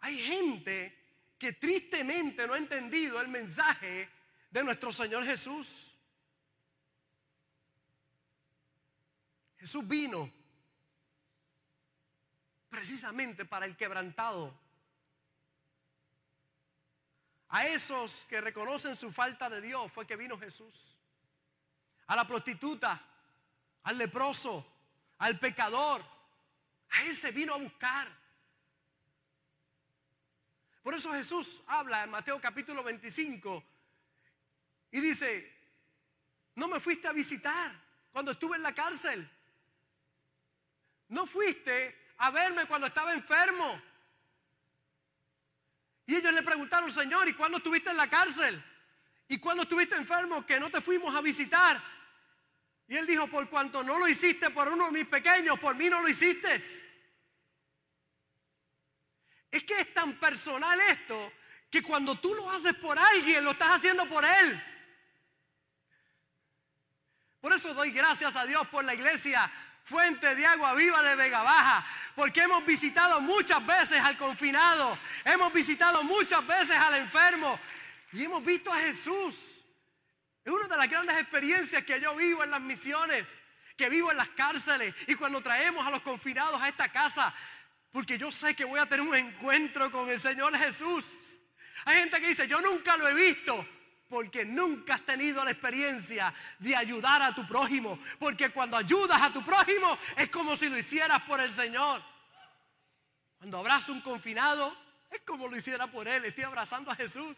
Hay 0.00 0.18
gente 0.18 1.05
que 1.38 1.52
tristemente 1.52 2.46
no 2.46 2.54
ha 2.54 2.58
entendido 2.58 3.20
el 3.20 3.28
mensaje 3.28 4.08
de 4.50 4.64
nuestro 4.64 4.92
Señor 4.92 5.24
Jesús. 5.24 5.92
Jesús 9.58 9.86
vino 9.86 10.30
precisamente 12.68 13.44
para 13.44 13.66
el 13.66 13.76
quebrantado. 13.76 14.54
A 17.48 17.66
esos 17.66 18.26
que 18.28 18.40
reconocen 18.40 18.96
su 18.96 19.12
falta 19.12 19.48
de 19.48 19.60
Dios 19.60 19.90
fue 19.92 20.06
que 20.06 20.16
vino 20.16 20.38
Jesús. 20.38 20.96
A 22.06 22.16
la 22.16 22.26
prostituta, 22.26 23.02
al 23.84 23.98
leproso, 23.98 24.66
al 25.18 25.38
pecador. 25.38 26.04
A 26.90 27.04
ese 27.04 27.30
vino 27.30 27.54
a 27.54 27.58
buscar. 27.58 28.25
Por 30.86 30.94
eso 30.94 31.12
Jesús 31.12 31.64
habla 31.66 32.04
en 32.04 32.10
Mateo 32.10 32.40
capítulo 32.40 32.84
25 32.84 33.64
y 34.92 35.00
dice, 35.00 35.52
no 36.54 36.68
me 36.68 36.78
fuiste 36.78 37.08
a 37.08 37.12
visitar 37.12 37.72
cuando 38.12 38.30
estuve 38.30 38.54
en 38.54 38.62
la 38.62 38.72
cárcel. 38.72 39.28
No 41.08 41.26
fuiste 41.26 42.12
a 42.18 42.30
verme 42.30 42.66
cuando 42.66 42.86
estaba 42.86 43.12
enfermo. 43.12 43.82
Y 46.06 46.14
ellos 46.14 46.32
le 46.32 46.44
preguntaron, 46.44 46.88
Señor, 46.92 47.26
¿y 47.26 47.34
cuándo 47.34 47.58
estuviste 47.58 47.90
en 47.90 47.96
la 47.96 48.08
cárcel? 48.08 48.62
¿Y 49.26 49.40
cuándo 49.40 49.64
estuviste 49.64 49.96
enfermo 49.96 50.46
que 50.46 50.60
no 50.60 50.70
te 50.70 50.80
fuimos 50.80 51.12
a 51.16 51.20
visitar? 51.20 51.82
Y 52.86 52.96
él 52.96 53.08
dijo, 53.08 53.26
por 53.26 53.48
cuanto 53.48 53.82
no 53.82 53.98
lo 53.98 54.06
hiciste 54.06 54.50
por 54.50 54.68
uno 54.68 54.86
de 54.86 54.92
mis 54.92 55.06
pequeños, 55.06 55.58
por 55.58 55.74
mí 55.74 55.90
no 55.90 56.00
lo 56.00 56.08
hiciste. 56.08 56.60
Es 59.56 59.64
que 59.64 59.80
es 59.80 59.94
tan 59.94 60.12
personal 60.20 60.78
esto 60.82 61.32
que 61.70 61.82
cuando 61.82 62.20
tú 62.20 62.34
lo 62.34 62.50
haces 62.50 62.74
por 62.74 62.98
alguien, 62.98 63.42
lo 63.42 63.52
estás 63.52 63.76
haciendo 63.76 64.06
por 64.06 64.22
él. 64.22 64.62
Por 67.40 67.54
eso 67.54 67.72
doy 67.72 67.90
gracias 67.90 68.36
a 68.36 68.44
Dios 68.44 68.66
por 68.68 68.84
la 68.84 68.92
iglesia 68.92 69.50
Fuente 69.82 70.34
de 70.34 70.44
Agua 70.44 70.74
Viva 70.74 71.00
de 71.02 71.16
Vega 71.16 71.42
Baja, 71.42 71.86
porque 72.14 72.42
hemos 72.42 72.66
visitado 72.66 73.22
muchas 73.22 73.64
veces 73.64 73.98
al 74.02 74.18
confinado, 74.18 74.98
hemos 75.24 75.50
visitado 75.54 76.02
muchas 76.02 76.46
veces 76.46 76.76
al 76.76 76.96
enfermo 76.96 77.58
y 78.12 78.24
hemos 78.24 78.44
visto 78.44 78.70
a 78.70 78.76
Jesús. 78.80 79.58
Es 80.44 80.52
una 80.52 80.68
de 80.68 80.76
las 80.76 80.90
grandes 80.90 81.16
experiencias 81.16 81.82
que 81.84 81.98
yo 81.98 82.14
vivo 82.14 82.44
en 82.44 82.50
las 82.50 82.60
misiones, 82.60 83.32
que 83.74 83.88
vivo 83.88 84.10
en 84.10 84.18
las 84.18 84.28
cárceles 84.30 84.94
y 85.06 85.14
cuando 85.14 85.40
traemos 85.40 85.86
a 85.86 85.90
los 85.90 86.02
confinados 86.02 86.60
a 86.60 86.68
esta 86.68 86.90
casa, 86.90 87.34
porque 87.90 88.18
yo 88.18 88.30
sé 88.30 88.54
que 88.54 88.64
voy 88.64 88.78
a 88.78 88.86
tener 88.86 89.06
un 89.06 89.14
encuentro 89.14 89.90
con 89.90 90.08
el 90.08 90.20
Señor 90.20 90.56
Jesús. 90.56 91.38
Hay 91.84 91.98
gente 92.00 92.20
que 92.20 92.28
dice, 92.28 92.48
yo 92.48 92.60
nunca 92.60 92.96
lo 92.96 93.08
he 93.08 93.14
visto, 93.14 93.66
porque 94.08 94.44
nunca 94.44 94.94
has 94.94 95.06
tenido 95.06 95.44
la 95.44 95.50
experiencia 95.50 96.32
de 96.58 96.76
ayudar 96.76 97.22
a 97.22 97.34
tu 97.34 97.46
prójimo. 97.46 97.98
Porque 98.18 98.50
cuando 98.50 98.76
ayudas 98.76 99.20
a 99.20 99.32
tu 99.32 99.42
prójimo 99.44 99.98
es 100.16 100.28
como 100.28 100.56
si 100.56 100.68
lo 100.68 100.78
hicieras 100.78 101.22
por 101.22 101.40
el 101.40 101.52
Señor. 101.52 102.02
Cuando 103.38 103.58
abrazo 103.58 103.92
un 103.92 104.00
confinado 104.00 104.76
es 105.10 105.20
como 105.20 105.48
lo 105.48 105.56
hiciera 105.56 105.86
por 105.86 106.08
él. 106.08 106.24
Estoy 106.24 106.44
abrazando 106.44 106.90
a 106.90 106.96
Jesús. 106.96 107.36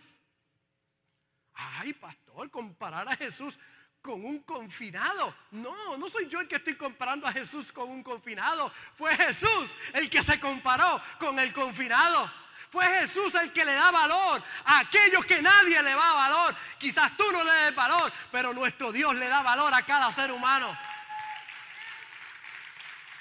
Ay, 1.54 1.92
pastor, 1.92 2.50
comparar 2.50 3.08
a 3.08 3.16
Jesús 3.16 3.58
con 4.02 4.24
un 4.24 4.40
confinado. 4.40 5.34
No, 5.50 5.96
no 5.96 6.08
soy 6.08 6.28
yo 6.28 6.40
el 6.40 6.48
que 6.48 6.56
estoy 6.56 6.76
comparando 6.76 7.26
a 7.26 7.32
Jesús 7.32 7.72
con 7.72 7.88
un 7.88 8.02
confinado. 8.02 8.72
Fue 8.96 9.14
Jesús 9.16 9.76
el 9.92 10.08
que 10.08 10.22
se 10.22 10.38
comparó 10.38 11.00
con 11.18 11.38
el 11.38 11.52
confinado. 11.52 12.30
Fue 12.70 12.84
Jesús 12.84 13.34
el 13.34 13.52
que 13.52 13.64
le 13.64 13.74
da 13.74 13.90
valor 13.90 14.42
a 14.64 14.80
aquellos 14.80 15.24
que 15.24 15.40
nadie 15.40 15.82
le 15.82 15.90
da 15.90 16.12
valor. 16.12 16.56
Quizás 16.78 17.16
tú 17.16 17.24
no 17.32 17.42
le 17.42 17.52
des 17.52 17.74
valor, 17.74 18.12
pero 18.30 18.52
nuestro 18.52 18.92
Dios 18.92 19.14
le 19.14 19.28
da 19.28 19.42
valor 19.42 19.72
a 19.72 19.82
cada 19.84 20.12
ser 20.12 20.30
humano. 20.30 20.76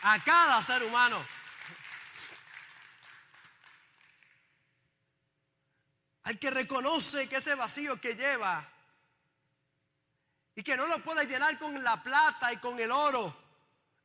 A 0.01 0.19
cada 0.23 0.61
ser 0.61 0.83
humano. 0.83 1.25
Al 6.23 6.37
que 6.37 6.51
reconoce 6.51 7.29
que 7.29 7.37
ese 7.37 7.55
vacío 7.55 8.01
que 8.01 8.15
lleva 8.15 8.67
y 10.57 10.63
que 10.63 10.75
no 10.75 10.87
lo 10.87 11.03
puede 11.03 11.27
llenar 11.27 11.55
con 11.59 11.83
la 11.83 12.01
plata 12.01 12.51
y 12.51 12.57
con 12.57 12.79
el 12.79 12.91
oro, 12.91 13.31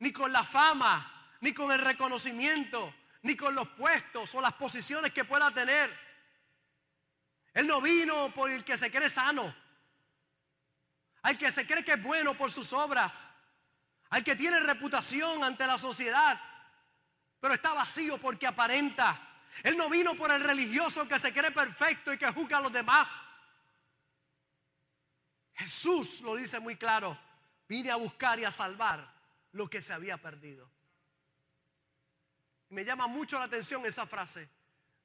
ni 0.01 0.12
con 0.12 0.31
la 0.31 0.45
fama, 0.45 1.31
ni 1.41 1.55
con 1.55 1.73
el 1.73 1.79
reconocimiento, 1.79 2.95
ni 3.23 3.35
con 3.35 3.55
los 3.55 3.69
puestos 3.69 4.35
o 4.35 4.41
las 4.43 4.53
posiciones 4.53 5.15
que 5.15 5.25
pueda 5.25 5.51
tener. 5.51 5.99
Él 7.55 7.67
no 7.67 7.81
vino 7.81 8.31
por 8.35 8.51
el 8.51 8.65
que 8.65 8.77
se 8.77 8.93
cree 8.93 9.09
sano, 9.09 9.55
al 11.23 11.38
que 11.38 11.51
se 11.51 11.67
cree 11.67 11.83
que 11.87 11.93
es 11.93 12.03
bueno 12.03 12.35
por 12.35 12.51
sus 12.51 12.75
obras, 12.75 13.31
al 14.11 14.23
que 14.23 14.37
tiene 14.37 14.61
reputación 14.61 15.43
ante 15.43 15.67
la 15.67 15.79
sociedad, 15.79 16.38
pero 17.41 17.55
está 17.55 17.73
vacío 17.73 18.19
porque 18.19 18.47
aparenta. 18.47 19.19
Él 19.62 19.79
no 19.79 19.88
vino 19.88 20.15
por 20.17 20.31
el 20.31 20.45
religioso 20.45 21.09
que 21.09 21.19
se 21.19 21.33
cree 21.33 21.51
perfecto 21.51 22.12
y 22.12 22.19
que 22.19 22.31
juzga 22.31 22.59
a 22.59 22.61
los 22.61 22.73
demás. 22.75 23.09
Jesús 25.55 26.21
lo 26.23 26.35
dice 26.35 26.61
muy 26.61 26.77
claro, 26.77 27.19
vine 27.69 27.91
a 27.91 27.97
buscar 27.97 28.38
y 28.38 28.45
a 28.45 28.51
salvar 28.51 29.12
lo 29.53 29.69
que 29.69 29.81
se 29.81 29.93
había 29.93 30.17
perdido. 30.19 30.71
Me 32.71 32.85
llama 32.85 33.07
mucho 33.07 33.38
la 33.38 33.45
atención 33.45 33.85
esa 33.85 34.07
frase, 34.07 34.49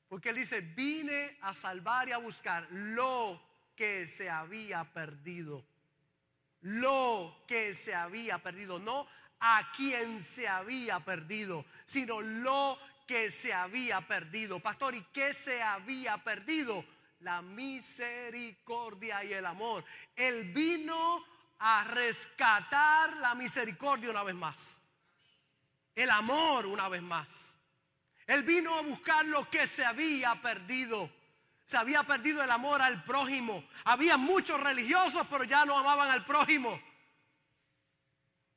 porque 0.08 0.30
él 0.30 0.38
dice, 0.38 0.62
vine 0.62 1.38
a 1.42 1.54
salvar 1.54 2.08
y 2.08 2.14
a 2.14 2.18
buscar 2.18 2.68
lo 2.72 3.42
que 3.76 4.06
se 4.08 4.30
había 4.30 4.86
perdido. 4.94 5.66
Lo 6.62 7.44
que 7.48 7.74
se 7.74 7.94
había 7.94 8.40
perdido, 8.40 8.80
no 8.80 9.08
a 9.40 9.72
quien 9.76 10.24
se 10.24 10.48
había 10.48 11.00
perdido, 11.02 11.66
sino 11.86 12.22
lo 12.22 12.80
que 13.06 13.30
se 13.30 13.54
había 13.54 14.02
perdido. 14.02 14.60
Pastor, 14.60 14.96
¿y 14.96 15.04
qué 15.14 15.34
se 15.34 15.62
había 15.62 16.18
perdido? 16.18 16.84
La 17.20 17.42
misericordia 17.42 19.24
y 19.24 19.34
el 19.34 19.46
amor. 19.46 19.84
Él 20.16 20.52
vino 20.54 21.26
a 21.60 21.84
rescatar 21.84 23.18
la 23.18 23.36
misericordia 23.36 24.10
una 24.10 24.24
vez 24.24 24.36
más. 24.36 24.78
El 25.96 26.10
amor 26.12 26.68
una 26.68 26.88
vez 26.90 27.02
más. 27.02 27.56
Él 28.28 28.44
vino 28.44 28.76
a 28.76 28.82
buscar 28.82 29.26
lo 29.26 29.50
que 29.50 29.66
se 29.66 29.84
había 29.84 30.36
perdido. 30.42 31.10
Se 31.66 31.78
había 31.78 32.04
perdido 32.04 32.44
el 32.44 32.52
amor 32.52 32.82
al 32.82 33.04
prójimo. 33.04 33.68
Había 33.86 34.18
muchos 34.18 34.60
religiosos, 34.60 35.26
pero 35.30 35.44
ya 35.44 35.66
no 35.66 35.78
amaban 35.78 36.10
al 36.10 36.24
prójimo. 36.26 36.80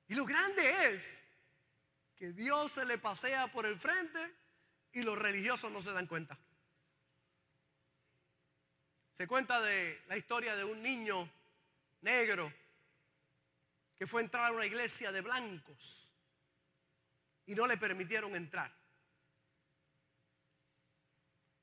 Y 0.08 0.14
lo 0.14 0.24
grande 0.24 0.92
es 0.92 1.22
que 2.16 2.32
Dios 2.32 2.72
se 2.72 2.84
le 2.84 2.98
pasea 2.98 3.46
por 3.46 3.64
el 3.64 3.78
frente 3.78 4.18
y 4.92 5.02
los 5.02 5.16
religiosos 5.16 5.70
no 5.70 5.80
se 5.80 5.92
dan 5.92 6.06
cuenta. 6.06 6.36
Se 9.20 9.28
cuenta 9.28 9.60
de 9.60 10.02
la 10.08 10.16
historia 10.16 10.56
de 10.56 10.64
un 10.64 10.82
niño 10.82 11.30
negro 12.00 12.50
que 13.98 14.06
fue 14.06 14.22
a 14.22 14.24
entrar 14.24 14.46
a 14.46 14.52
una 14.52 14.64
iglesia 14.64 15.12
de 15.12 15.20
blancos 15.20 16.10
y 17.44 17.54
no 17.54 17.66
le 17.66 17.76
permitieron 17.76 18.34
entrar. 18.34 18.74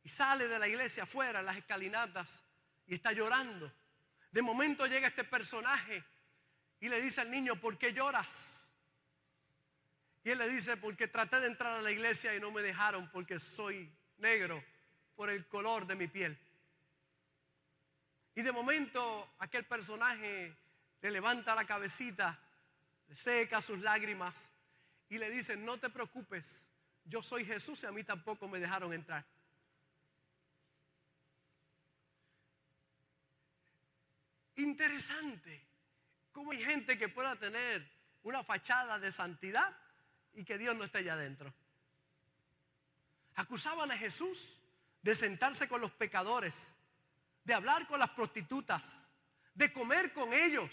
Y 0.03 0.09
sale 0.09 0.47
de 0.47 0.59
la 0.59 0.67
iglesia 0.67 1.01
afuera, 1.01 1.39
en 1.39 1.47
las 1.47 1.57
escalinatas, 1.57 2.43
y 2.85 2.93
está 2.93 3.11
llorando. 3.11 3.73
De 4.29 4.43
momento 4.43 4.85
llega 4.85 5.07
este 5.07 5.23
personaje 5.23 6.03
y 6.79 6.89
le 6.89 7.01
dice 7.01 7.21
al 7.21 7.31
niño, 7.31 7.59
¿por 7.59 7.75
qué 7.79 7.91
lloras? 7.91 8.69
Y 10.23 10.29
él 10.29 10.37
le 10.37 10.47
dice, 10.47 10.77
porque 10.77 11.07
traté 11.07 11.39
de 11.39 11.47
entrar 11.47 11.79
a 11.79 11.81
la 11.81 11.89
iglesia 11.89 12.35
y 12.35 12.39
no 12.39 12.51
me 12.51 12.61
dejaron 12.61 13.09
porque 13.09 13.39
soy 13.39 13.91
negro 14.17 14.63
por 15.15 15.31
el 15.31 15.47
color 15.47 15.87
de 15.87 15.95
mi 15.95 16.07
piel. 16.07 16.39
Y 18.37 18.43
de 18.43 18.51
momento 18.51 19.33
aquel 19.39 19.65
personaje 19.65 20.55
le 21.01 21.09
levanta 21.09 21.55
la 21.55 21.65
cabecita, 21.65 22.39
le 23.07 23.15
seca 23.15 23.59
sus 23.61 23.79
lágrimas 23.79 24.51
y 25.09 25.17
le 25.17 25.31
dice, 25.31 25.57
no 25.57 25.79
te 25.79 25.89
preocupes, 25.89 26.69
yo 27.03 27.23
soy 27.23 27.45
Jesús 27.45 27.81
y 27.81 27.87
a 27.87 27.91
mí 27.91 28.03
tampoco 28.03 28.47
me 28.47 28.59
dejaron 28.59 28.93
entrar. 28.93 29.25
Interesante 34.57 35.65
cómo 36.31 36.51
hay 36.51 36.63
gente 36.63 36.95
que 36.95 37.09
pueda 37.09 37.35
tener 37.37 37.91
una 38.21 38.43
fachada 38.43 38.99
de 38.99 39.11
santidad 39.11 39.75
y 40.35 40.45
que 40.45 40.59
Dios 40.59 40.75
no 40.75 40.83
esté 40.83 40.99
allá 40.99 41.13
adentro. 41.13 41.51
Acusaban 43.33 43.89
a 43.89 43.97
Jesús 43.97 44.57
de 45.01 45.15
sentarse 45.15 45.67
con 45.67 45.81
los 45.81 45.91
pecadores 45.91 46.76
de 47.47 47.53
hablar 47.53 47.87
con 47.87 47.97
las 47.97 48.09
prostitutas, 48.09 49.07
de 49.53 49.71
comer 49.71 50.11
con 50.11 50.33
ellos. 50.33 50.69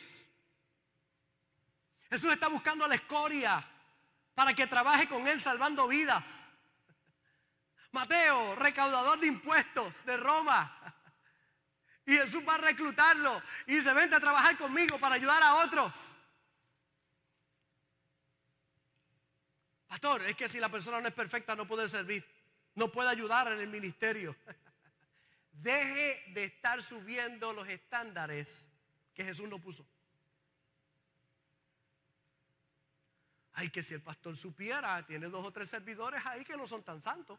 Jesús 2.11 2.33
está 2.33 2.49
buscando 2.49 2.85
a 2.85 2.89
la 2.89 2.97
escoria 2.97 3.65
para 4.35 4.53
que 4.55 4.67
trabaje 4.67 5.09
con 5.09 5.29
él 5.29 5.41
salvando 5.41 5.87
vidas. 5.87 6.49
Mateo, 7.93 8.57
recaudador 8.57 9.21
de 9.21 9.29
impuestos 9.29 10.05
de 10.05 10.17
Roma. 10.17 10.77
Y 12.07 12.17
Jesús 12.17 12.43
va 12.47 12.57
a 12.57 12.59
reclutarlo 12.59 13.41
y 13.69 13.77
dice, 13.77 13.93
vente 13.93 14.17
a 14.17 14.21
trabajar 14.21 14.59
conmigo 14.59 14.99
para 14.99 15.15
ayudar 15.15 15.45
a 15.45 15.55
otros. 15.65 15.95
Pastor, 19.87 20.23
es 20.23 20.35
que 20.35 20.49
si 20.49 20.59
la 20.59 20.69
persona 20.69 21.01
no 21.01 21.07
es 21.07 21.15
perfecta 21.15 21.55
no 21.55 21.69
puede 21.69 21.87
servir, 21.87 22.29
no 22.75 22.91
puede 22.91 23.11
ayudar 23.11 23.53
en 23.53 23.61
el 23.61 23.69
ministerio. 23.69 24.35
Deje 25.55 26.23
de 26.33 26.45
estar 26.45 26.83
subiendo 26.83 27.53
los 27.53 27.69
estándares 27.69 28.69
que 29.15 29.25
Jesús 29.25 29.49
no 29.49 29.59
puso. 29.59 29.87
Ay, 33.53 33.71
que 33.71 33.83
si 33.83 33.95
el 33.95 34.03
pastor 34.03 34.37
supiera, 34.37 35.07
tiene 35.07 35.29
dos 35.29 35.47
o 35.47 35.53
tres 35.53 35.69
servidores 35.71 36.21
ahí 36.27 36.45
que 36.45 36.57
no 36.57 36.67
son 36.67 36.83
tan 36.83 37.01
santos. 37.01 37.39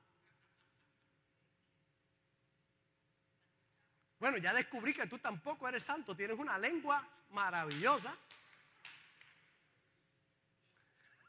Bueno, 4.17 4.37
ya 4.37 4.53
descubrí 4.53 4.93
que 4.93 5.07
tú 5.07 5.19
tampoco 5.19 5.67
eres 5.67 5.83
santo, 5.83 6.15
tienes 6.15 6.39
una 6.39 6.57
lengua 6.57 7.05
maravillosa. 7.31 8.17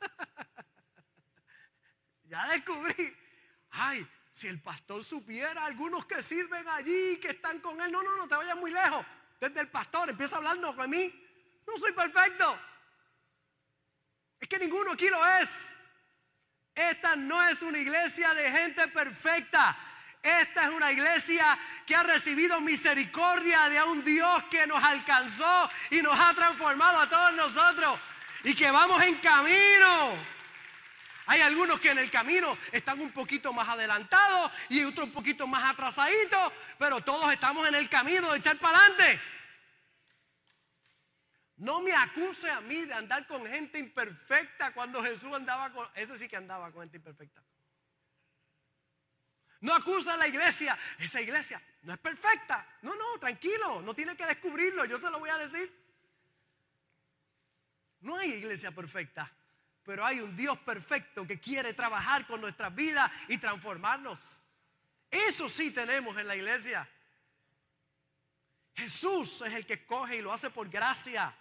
ya 2.25 2.49
descubrí. 2.49 3.13
Ay, 3.71 4.09
si 4.37 4.49
el 4.49 4.61
pastor 4.61 5.03
supiera, 5.03 5.65
algunos 5.65 6.05
que 6.05 6.23
sirven 6.23 6.69
allí, 6.69 7.17
que 7.17 7.31
están 7.31 7.59
con 7.61 7.81
él, 7.81 7.91
no, 7.91 8.03
no, 8.03 8.19
no 8.19 8.29
te 8.29 8.35
vayas 8.35 8.57
muy 8.57 8.71
lejos. 8.71 9.07
Desde 9.41 9.61
el 9.61 9.69
pastor 9.69 10.11
empieza 10.11 10.37
hablando 10.37 10.77
con 10.77 10.91
mí. 10.91 11.11
No 11.67 11.79
soy 11.79 11.93
perfecto. 11.93 12.59
Es 14.39 14.47
que 14.47 14.59
ninguno 14.59 14.93
aquí 14.93 15.09
lo 15.09 15.27
es. 15.39 15.75
Esta 16.75 17.17
no 17.17 17.49
es 17.49 17.63
una 17.63 17.79
iglesia 17.79 18.35
de 18.35 18.53
gente 18.53 18.89
perfecta. 18.89 19.75
Esta 20.23 20.65
es 20.65 20.71
una 20.71 20.93
iglesia 20.93 21.59
que 21.87 21.97
ha 21.97 22.03
recibido 22.03 22.61
misericordia 22.61 23.71
de 23.71 23.83
un 23.85 24.05
Dios 24.05 24.45
que 24.51 24.67
nos 24.67 24.85
alcanzó 24.85 25.71
y 25.89 26.03
nos 26.03 26.19
ha 26.21 26.35
transformado 26.35 27.01
a 27.01 27.09
todos 27.09 27.33
nosotros. 27.33 27.99
Y 28.45 28.55
que 28.55 28.71
vamos 28.71 29.03
en 29.03 29.15
camino 29.15 30.36
hay 31.27 31.41
algunos 31.41 31.81
que 31.81 31.91
en 31.91 31.99
el 31.99 32.11
camino 32.11 32.57
están 32.71 33.01
un 33.01 33.11
poquito 33.11 33.53
más 33.53 33.69
adelantados 33.69 34.53
y 34.69 34.85
otros 34.85 35.07
un 35.07 35.13
poquito 35.13 35.47
más 35.47 35.65
atrasaditos, 35.65 36.53
pero 36.79 37.01
todos 37.01 37.33
estamos 37.33 37.67
en 37.69 37.75
el 37.75 37.89
camino 37.89 38.31
de 38.31 38.39
echar 38.39 38.59
para 38.59 38.79
adelante. 38.79 39.21
No 41.57 41.81
me 41.81 41.93
acuse 41.93 42.49
a 42.51 42.61
mí 42.61 42.85
de 42.85 42.95
andar 42.95 43.27
con 43.27 43.45
gente 43.47 43.79
imperfecta 43.79 44.73
cuando 44.73 45.03
Jesús 45.03 45.33
andaba 45.35 45.73
con... 45.73 45.89
Ese 45.95 46.17
sí 46.17 46.29
que 46.29 46.37
andaba 46.37 46.71
con 46.71 46.83
gente 46.83 46.99
imperfecta. 46.99 47.43
No 49.61 49.75
acusa 49.75 50.15
a 50.15 50.17
la 50.19 50.29
iglesia. 50.29 50.79
Esa 50.99 51.21
iglesia 51.21 51.61
no 51.83 51.95
es 51.95 51.99
perfecta. 51.99 52.69
No, 52.83 52.95
no, 52.95 53.19
tranquilo. 53.19 53.81
No 53.81 53.95
tiene 53.95 54.15
que 54.15 54.27
descubrirlo. 54.27 54.85
Yo 54.85 54.99
se 54.99 55.11
lo 55.11 55.19
voy 55.19 55.31
a 55.31 55.39
decir. 55.39 55.75
No 58.01 58.19
hay 58.19 58.35
iglesia 58.35 58.71
perfecta 58.71 59.33
pero 59.87 60.05
hay 60.05 60.21
un 60.21 60.37
Dios 60.37 60.59
perfecto 60.59 61.25
que 61.25 61.39
quiere 61.39 61.73
trabajar 61.73 62.27
con 62.27 62.41
nuestras 62.41 62.75
vidas 62.75 63.11
y 63.29 63.39
transformarnos. 63.39 64.19
Eso 65.09 65.49
sí 65.49 65.71
tenemos 65.71 66.19
en 66.19 66.27
la 66.27 66.35
iglesia. 66.35 66.89
Jesús 68.75 69.43
es 69.43 69.55
el 69.55 69.65
que 69.65 69.87
coge 69.87 70.17
y 70.17 70.23
lo 70.23 70.33
hace 70.33 70.51
por 70.51 70.69
gracia. 70.69 71.33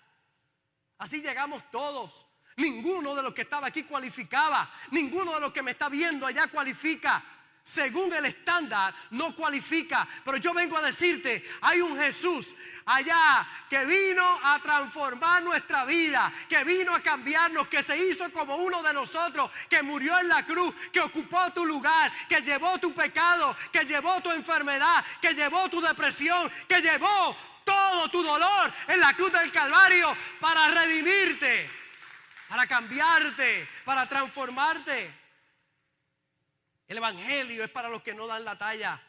Así 0.99 1.21
llegamos 1.21 1.69
todos. 1.71 2.27
Ninguno 2.57 3.15
de 3.15 3.23
los 3.23 3.33
que 3.33 3.41
estaba 3.41 3.67
aquí 3.67 3.83
cualificaba. 3.83 4.71
Ninguno 4.91 5.33
de 5.33 5.41
los 5.41 5.51
que 5.51 5.63
me 5.63 5.71
está 5.71 5.89
viendo 5.89 6.27
allá 6.27 6.47
cualifica 6.47 7.34
según 7.65 8.13
el 8.13 8.25
estándar 8.25 8.93
no 9.09 9.35
cualifica. 9.35 10.07
Pero 10.23 10.37
yo 10.37 10.53
vengo 10.53 10.77
a 10.77 10.83
decirte, 10.83 11.43
hay 11.61 11.81
un 11.81 11.97
Jesús 11.97 12.55
allá 12.85 13.45
que 13.67 13.83
vino 13.85 14.39
a 14.43 14.61
transformar 14.61 15.41
nuestra 15.41 15.83
vida, 15.83 16.31
que 16.47 16.63
vino 16.63 16.93
a 16.93 17.01
cambiarnos, 17.01 17.67
que 17.67 17.81
se 17.81 17.97
hizo 17.97 18.31
como 18.31 18.55
uno 18.57 18.83
de 18.83 18.93
nosotros, 18.93 19.49
que 19.67 19.81
murió 19.81 20.17
en 20.19 20.27
la 20.27 20.45
cruz, 20.45 20.75
que 20.93 21.01
ocupó 21.01 21.51
tu 21.53 21.65
lugar, 21.65 22.13
que 22.29 22.41
llevó 22.41 22.77
tu 22.77 22.93
pecado, 22.93 23.57
que 23.71 23.83
llevó 23.83 24.21
tu 24.21 24.31
enfermedad, 24.31 25.03
que 25.19 25.33
llevó 25.33 25.67
tu 25.67 25.81
depresión, 25.81 26.51
que 26.69 26.81
llevó 26.81 27.35
todo 27.63 28.07
tu 28.09 28.21
dolor 28.21 28.71
en 28.87 28.99
la 28.99 29.15
cruz 29.15 29.31
del 29.31 29.51
Calvario 29.51 30.15
para 30.39 30.69
redimirte, 30.69 31.67
para 32.47 32.67
cambiarte, 32.67 33.67
para 33.83 34.07
transformarte. 34.07 35.24
El 36.87 36.97
Evangelio 36.97 37.63
es 37.63 37.71
para 37.71 37.89
los 37.89 38.03
que 38.03 38.13
no 38.13 38.27
dan 38.27 38.45
la 38.45 38.57
talla 38.57 39.01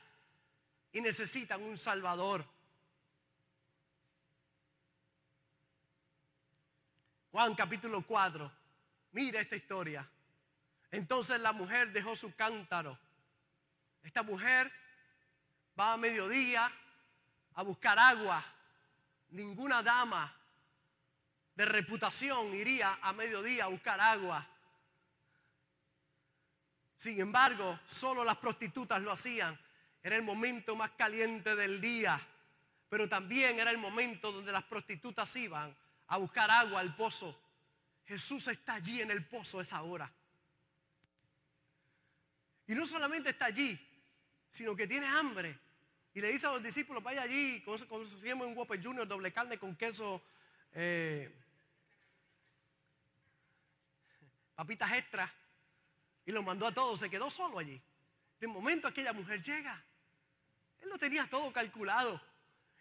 y 0.93 1.01
necesitan 1.01 1.63
un 1.63 1.77
Salvador. 1.77 2.45
Juan 7.31 7.55
capítulo 7.55 8.01
4. 8.01 8.51
Mira 9.13 9.41
esta 9.41 9.57
historia. 9.57 10.09
Entonces 10.91 11.39
la 11.41 11.53
mujer 11.53 11.93
dejó 11.93 12.17
su 12.17 12.35
cántaro. 12.35 12.99
Esta 14.03 14.23
mujer 14.23 14.73
va 15.79 15.93
a 15.93 15.97
mediodía 15.99 16.73
a 17.55 17.63
buscar 17.63 17.99
agua. 17.99 18.43
Ninguna 19.29 19.83
dama 19.83 20.35
de 21.55 21.65
reputación 21.67 22.55
iría 22.55 22.99
a 23.03 23.13
mediodía 23.13 23.65
a 23.65 23.69
buscar 23.69 24.01
agua. 24.01 24.47
Sin 26.97 27.21
embargo, 27.21 27.79
solo 27.87 28.25
las 28.25 28.39
prostitutas 28.39 29.01
lo 29.03 29.13
hacían. 29.13 29.59
Era 30.03 30.17
el 30.17 30.23
momento 30.23 30.77
más 30.77 30.93
caliente 30.93 31.55
del 31.55 31.81
día, 31.81 32.21
pero 32.89 33.09
también 33.09 33.59
era 33.59 33.71
el 33.71 33.79
momento 33.79 34.33
donde 34.33 34.53
las 34.53 34.65
prostitutas 34.65 35.35
iban 35.37 35.77
a 36.09 36.17
buscar 36.17 36.51
agua 36.51 36.81
al 36.81 36.95
pozo. 36.97 37.39
Jesús 38.07 38.47
está 38.49 38.75
allí 38.75 39.03
en 39.03 39.11
el 39.11 39.27
pozo 39.27 39.61
esa 39.61 39.83
hora. 39.83 40.11
Y 42.69 42.75
no 42.75 42.87
solamente 42.87 43.31
está 43.31 43.47
allí, 43.47 43.79
sino 44.49 44.75
que 44.75 44.87
tiene 44.87 45.07
hambre. 45.07 45.59
Y 46.15 46.21
le 46.21 46.29
dice 46.29 46.47
a 46.47 46.53
los 46.53 46.63
discípulos, 46.63 47.03
vaya 47.03 47.23
allí, 47.23 47.63
consumimos 47.63 48.47
un 48.47 48.57
Whopper 48.57 48.83
Junior, 48.83 49.07
doble 49.07 49.33
carne 49.33 49.59
con 49.59 49.77
queso, 49.77 50.23
eh, 50.73 51.31
papitas 54.55 54.91
extras 54.93 55.31
y 56.27 56.33
lo 56.33 56.43
mandó 56.43 56.67
a 56.67 56.73
todos, 56.73 56.99
se 56.99 57.09
quedó 57.09 57.31
solo 57.31 57.61
allí. 57.61 57.81
De 58.41 58.49
momento 58.49 58.89
aquella 58.89 59.13
mujer 59.13 59.41
llega. 59.41 59.83
Él 60.81 60.89
lo 60.89 60.99
tenía 60.99 61.31
todo 61.31 61.53
calculado. 61.53 62.21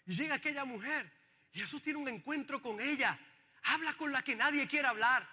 Y 0.08 0.14
llega 0.14 0.36
aquella 0.36 0.66
mujer. 0.66 1.12
Y 1.54 1.60
Jesús 1.60 1.82
tiene 1.82 2.00
un 2.00 2.08
encuentro 2.08 2.62
con 2.62 2.82
ella. 2.82 3.18
Habla 3.64 3.94
con 3.94 4.12
la 4.12 4.24
que 4.24 4.36
nadie 4.36 4.68
quiere 4.68 4.88
hablar. 4.88 5.30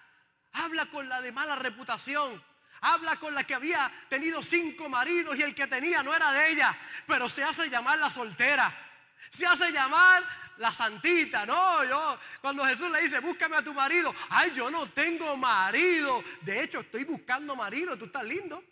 Habla 0.53 0.85
con 0.91 1.09
la 1.09 1.21
de 1.21 1.31
mala 1.31 1.55
reputación. 1.55 2.41
Habla 2.81 3.17
con 3.17 3.33
la 3.33 3.45
que 3.45 3.55
había 3.55 3.91
tenido 4.09 4.43
cinco 4.43 4.89
maridos 4.89 5.35
y 5.35 5.41
el 5.41 5.55
que 5.55 5.65
tenía 5.65 6.03
no 6.03 6.15
era 6.15 6.31
de 6.31 6.51
ella. 6.51 6.77
Pero 7.07 7.27
se 7.27 7.43
hace 7.43 7.69
llamar 7.69 7.97
la 7.97 8.11
soltera. 8.11 8.92
Se 9.33 9.47
hace 9.47 9.71
llamar 9.71 10.23
la 10.57 10.71
santita. 10.71 11.45
No, 11.45 11.83
yo, 11.85 12.19
cuando 12.39 12.65
Jesús 12.65 12.91
le 12.91 13.01
dice, 13.01 13.19
búscame 13.19 13.57
a 13.57 13.63
tu 13.63 13.73
marido. 13.73 14.13
Ay, 14.29 14.51
yo 14.51 14.69
no 14.69 14.91
tengo 14.91 15.35
marido. 15.35 16.23
De 16.41 16.63
hecho, 16.63 16.81
estoy 16.81 17.03
buscando 17.03 17.55
marido. 17.55 17.97
Tú 17.97 18.05
estás 18.05 18.23
lindo. 18.23 18.63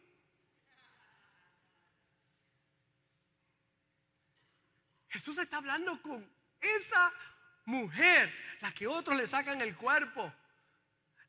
Jesús 5.10 5.38
está 5.40 5.58
hablando 5.58 6.00
con 6.02 6.26
esa 6.60 7.12
mujer, 7.66 8.34
la 8.62 8.72
que 8.72 8.88
otros 8.88 9.18
le 9.18 9.28
sacan 9.28 9.60
el 9.62 9.76
cuerpo, 9.76 10.32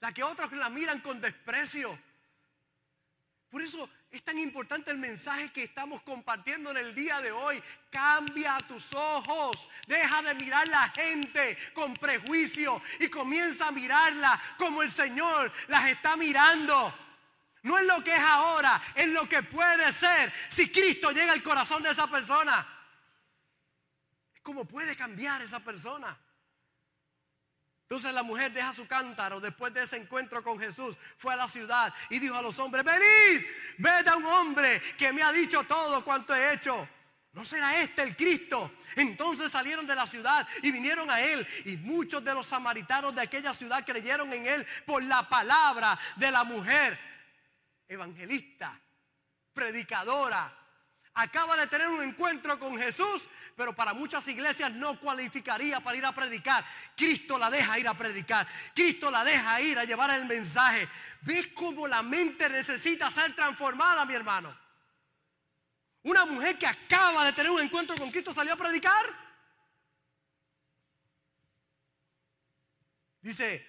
la 0.01 0.13
que 0.13 0.23
otros 0.23 0.53
la 0.53 0.69
miran 0.69 1.01
con 1.01 1.21
desprecio. 1.21 1.99
Por 3.51 3.63
eso 3.63 3.89
es 4.13 4.23
tan 4.23 4.39
importante 4.39 4.91
el 4.91 4.99
mensaje 4.99 5.51
que 5.53 5.65
estamos 5.65 6.03
compartiendo 6.03 6.71
en 6.71 6.77
el 6.77 6.95
día 6.95 7.23
de 7.23 7.33
hoy. 7.33 7.63
Cambia 7.91 8.59
tus 8.69 8.93
ojos. 8.93 9.71
Deja 9.87 10.21
de 10.21 10.35
mirar 10.35 10.69
la 10.69 10.91
gente 10.91 11.57
con 11.73 11.95
prejuicio 11.95 12.83
y 13.01 13.09
comienza 13.09 13.69
a 13.69 13.73
mirarla 13.73 14.41
como 14.59 14.83
el 14.83 14.91
Señor 14.91 15.51
las 15.69 15.89
está 15.89 16.15
mirando. 16.17 16.95
No 17.63 17.79
es 17.79 17.87
lo 17.87 18.05
que 18.05 18.15
es 18.15 18.21
ahora, 18.21 18.83
es 18.95 19.09
lo 19.09 19.27
que 19.27 19.43
puede 19.45 19.91
ser 19.93 20.31
si 20.51 20.71
Cristo 20.71 21.11
llega 21.11 21.33
al 21.33 21.43
corazón 21.43 21.83
de 21.83 21.91
esa 21.91 22.07
persona. 22.07 22.69
¿Cómo 24.43 24.67
puede 24.67 24.95
cambiar 24.95 25.41
esa 25.41 25.61
persona? 25.61 26.19
Entonces 27.93 28.15
la 28.15 28.23
mujer 28.23 28.51
deja 28.51 28.73
su 28.73 28.87
cántaro 28.87 29.39
después 29.39 29.75
de 29.75 29.83
ese 29.83 29.99
encuentro 29.99 30.43
con 30.43 30.59
Jesús. 30.59 30.99
Fue 31.19 31.35
a 31.35 31.37
la 31.37 31.47
ciudad 31.47 31.93
y 32.09 32.19
dijo 32.19 32.35
a 32.35 32.41
los 32.41 32.59
hombres, 32.59 32.83
venid, 32.83 33.45
ved 33.77 34.09
a 34.09 34.17
un 34.17 34.25
hombre 34.25 34.81
que 34.97 35.13
me 35.13 35.23
ha 35.23 35.31
dicho 35.31 35.63
todo 35.65 36.03
cuanto 36.03 36.35
he 36.35 36.55
hecho. 36.55 36.89
¿No 37.35 37.45
será 37.45 37.79
este 37.83 38.01
el 38.01 38.17
Cristo? 38.17 38.73
Entonces 38.97 39.53
salieron 39.53 39.87
de 39.87 39.95
la 39.95 40.07
ciudad 40.07 40.49
y 40.63 40.73
vinieron 40.73 41.11
a 41.11 41.21
él. 41.21 41.47
Y 41.67 41.77
muchos 41.77 42.25
de 42.25 42.33
los 42.33 42.47
samaritanos 42.47 43.15
de 43.15 43.21
aquella 43.21 43.53
ciudad 43.53 43.85
creyeron 43.85 44.33
en 44.33 44.47
él 44.47 44.67
por 44.87 45.03
la 45.03 45.29
palabra 45.29 45.99
de 46.17 46.31
la 46.31 46.45
mujer 46.45 46.99
evangelista, 47.87 48.81
predicadora, 49.53 50.62
acaba 51.15 51.57
de 51.57 51.67
tener 51.67 51.89
un 51.89 52.03
encuentro 52.03 52.59
con 52.59 52.79
Jesús, 52.79 53.29
pero 53.57 53.75
para 53.75 53.93
muchas 53.93 54.27
iglesias 54.29 54.73
no 54.73 54.99
cualificaría 54.99 55.81
para 55.81 55.97
ir 55.97 56.05
a 56.05 56.15
predicar. 56.15 56.65
Cristo 56.97 57.39
la 57.39 57.51
deja 57.51 57.79
ir 57.79 57.89
a 57.89 57.95
predicar. 57.95 58.47
Cristo 58.75 59.11
la 59.11 59.25
deja 59.25 59.61
ir 59.61 59.79
a 59.79 59.85
llevar 59.85 60.11
el 60.11 60.25
mensaje. 60.27 60.89
¿Ves 61.23 61.49
cómo 61.49 61.87
la 61.87 62.03
mente 62.03 62.49
necesita 62.49 63.11
ser 63.11 63.35
transformada, 63.35 64.05
mi 64.05 64.15
hermano? 64.15 64.57
Una 66.03 66.25
mujer 66.25 66.59
que 66.59 66.67
acaba 66.67 67.25
de 67.25 67.33
tener 67.33 67.53
un 67.53 67.61
encuentro 67.61 67.95
con 67.97 68.11
Cristo 68.11 68.35
salió 68.35 68.55
a 68.55 68.57
predicar. 68.57 69.07
Dice, 73.21 73.65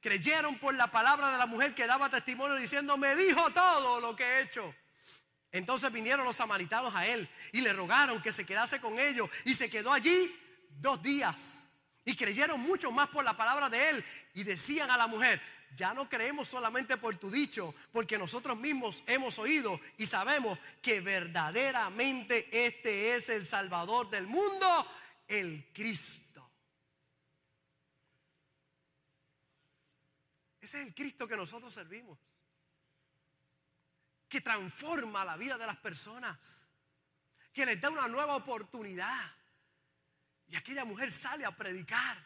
creyeron 0.00 0.58
por 0.58 0.74
la 0.74 0.90
palabra 0.90 1.32
de 1.32 1.38
la 1.38 1.46
mujer 1.46 1.74
que 1.74 1.86
daba 1.86 2.10
testimonio 2.10 2.56
diciendo, 2.56 2.98
me 2.98 3.16
dijo 3.16 3.50
todo 3.50 3.98
lo 3.98 4.14
que 4.14 4.24
he 4.24 4.42
hecho. 4.42 4.74
Entonces 5.52 5.92
vinieron 5.92 6.24
los 6.24 6.36
samaritanos 6.36 6.94
a 6.94 7.06
él 7.06 7.28
y 7.52 7.60
le 7.60 7.72
rogaron 7.72 8.22
que 8.22 8.32
se 8.32 8.46
quedase 8.46 8.80
con 8.80 8.98
ellos 8.98 9.28
y 9.44 9.54
se 9.54 9.68
quedó 9.68 9.92
allí 9.92 10.34
dos 10.80 11.02
días. 11.02 11.64
Y 12.04 12.14
creyeron 12.16 12.60
mucho 12.60 12.92
más 12.92 13.08
por 13.08 13.24
la 13.24 13.36
palabra 13.36 13.68
de 13.68 13.90
él 13.90 14.04
y 14.34 14.44
decían 14.44 14.90
a 14.90 14.96
la 14.96 15.06
mujer, 15.06 15.40
ya 15.76 15.92
no 15.92 16.08
creemos 16.08 16.48
solamente 16.48 16.96
por 16.96 17.16
tu 17.16 17.30
dicho, 17.30 17.74
porque 17.92 18.18
nosotros 18.18 18.56
mismos 18.56 19.04
hemos 19.06 19.38
oído 19.38 19.80
y 19.98 20.06
sabemos 20.06 20.58
que 20.82 21.00
verdaderamente 21.00 22.48
este 22.66 23.14
es 23.14 23.28
el 23.28 23.46
Salvador 23.46 24.08
del 24.08 24.26
mundo, 24.26 24.86
el 25.28 25.68
Cristo. 25.72 26.50
Ese 30.60 30.80
es 30.80 30.86
el 30.86 30.94
Cristo 30.94 31.26
que 31.26 31.36
nosotros 31.36 31.72
servimos 31.72 32.18
que 34.30 34.40
transforma 34.40 35.24
la 35.24 35.36
vida 35.36 35.58
de 35.58 35.66
las 35.66 35.76
personas, 35.78 36.70
que 37.52 37.66
les 37.66 37.80
da 37.80 37.90
una 37.90 38.06
nueva 38.06 38.36
oportunidad. 38.36 39.32
Y 40.46 40.54
aquella 40.54 40.84
mujer 40.84 41.10
sale 41.10 41.44
a 41.44 41.50
predicar, 41.50 42.16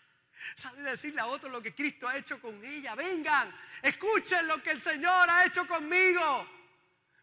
sale 0.55 0.81
a 0.81 0.91
decirle 0.91 1.23
a 1.23 1.27
otros 1.27 1.51
lo 1.51 1.63
que 1.63 1.75
Cristo 1.75 2.07
ha 2.07 2.17
hecho 2.17 2.41
con 2.41 2.63
ella. 2.63 2.95
Vengan, 2.95 3.53
escuchen 3.83 4.47
lo 4.47 4.63
que 4.63 4.73
el 4.73 4.81
Señor 4.83 5.31
ha 5.31 5.47
hecho 5.47 5.67
conmigo. 5.67 6.47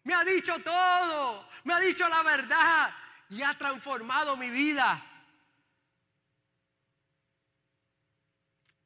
Me 0.02 0.14
ha 0.14 0.24
dicho 0.24 0.58
todo, 0.58 1.48
me 1.62 1.74
ha 1.74 1.78
dicho 1.78 2.08
la 2.08 2.24
verdad 2.24 2.92
y 3.30 3.40
ha 3.40 3.56
transformado 3.56 4.36
mi 4.36 4.50
vida. 4.50 5.00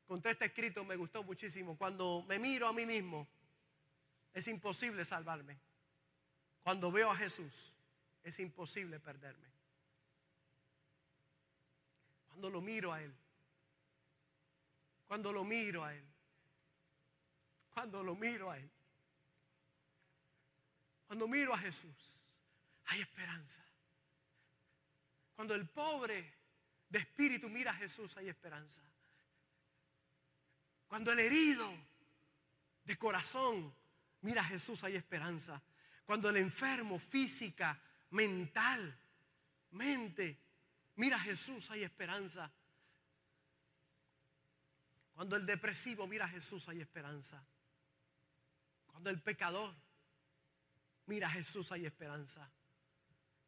Con 0.06 0.20
este 0.22 0.44
escrito 0.44 0.84
me 0.84 0.94
gustó 0.94 1.24
muchísimo. 1.24 1.76
Cuando 1.78 2.22
me 2.28 2.38
miro 2.38 2.68
a 2.68 2.72
mí 2.74 2.84
mismo, 2.84 3.26
es 4.34 4.46
imposible 4.46 5.02
salvarme. 5.06 5.65
Cuando 6.66 6.90
veo 6.90 7.12
a 7.12 7.16
Jesús, 7.16 7.72
es 8.24 8.40
imposible 8.40 8.98
perderme. 8.98 9.46
Cuando 12.26 12.50
lo 12.50 12.60
miro 12.60 12.92
a 12.92 13.00
Él. 13.00 13.14
Cuando 15.06 15.32
lo 15.32 15.44
miro 15.44 15.84
a 15.84 15.94
Él. 15.94 16.04
Cuando 17.70 18.02
lo 18.02 18.16
miro 18.16 18.50
a 18.50 18.58
Él. 18.58 18.68
Cuando 21.06 21.28
miro 21.28 21.54
a 21.54 21.58
Jesús, 21.58 22.16
hay 22.86 23.00
esperanza. 23.00 23.64
Cuando 25.36 25.54
el 25.54 25.68
pobre 25.68 26.34
de 26.88 26.98
espíritu 26.98 27.48
mira 27.48 27.70
a 27.70 27.74
Jesús, 27.74 28.16
hay 28.16 28.28
esperanza. 28.28 28.82
Cuando 30.88 31.12
el 31.12 31.20
herido 31.20 31.72
de 32.82 32.98
corazón 32.98 33.72
mira 34.22 34.40
a 34.40 34.46
Jesús 34.46 34.82
hay 34.82 34.96
esperanza. 34.96 35.62
Cuando 36.06 36.30
el 36.30 36.36
enfermo 36.36 37.00
física, 37.00 37.78
mental, 38.10 38.96
mente, 39.72 40.38
mira 40.94 41.16
a 41.16 41.20
Jesús 41.20 41.68
hay 41.70 41.82
esperanza. 41.82 42.50
Cuando 45.12 45.34
el 45.34 45.44
depresivo 45.44 46.06
mira 46.06 46.26
a 46.26 46.28
Jesús 46.28 46.68
hay 46.68 46.80
esperanza. 46.80 47.44
Cuando 48.86 49.10
el 49.10 49.20
pecador 49.20 49.74
mira 51.06 51.26
a 51.26 51.30
Jesús 51.30 51.72
hay 51.72 51.86
esperanza. 51.86 52.48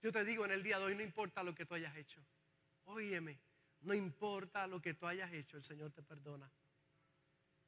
Yo 0.03 0.11
te 0.11 0.25
digo 0.25 0.45
en 0.45 0.51
el 0.51 0.63
día 0.63 0.79
de 0.79 0.85
hoy, 0.85 0.97
no 0.97 1.03
importa 1.03 1.45
lo 1.45 1.55
que 1.55 1.65
tú 1.65 1.75
hayas 1.75 1.97
hecho. 1.97 2.21
Óyeme, 2.87 3.39
no 3.83 3.95
importa 3.95 4.67
lo 4.67 4.83
que 4.83 4.95
tú 4.95 5.07
hayas 5.07 5.33
hecho, 5.33 5.57
el 5.57 5.65
Señor 5.65 5.93
te 5.93 6.03
perdona. 6.03 6.51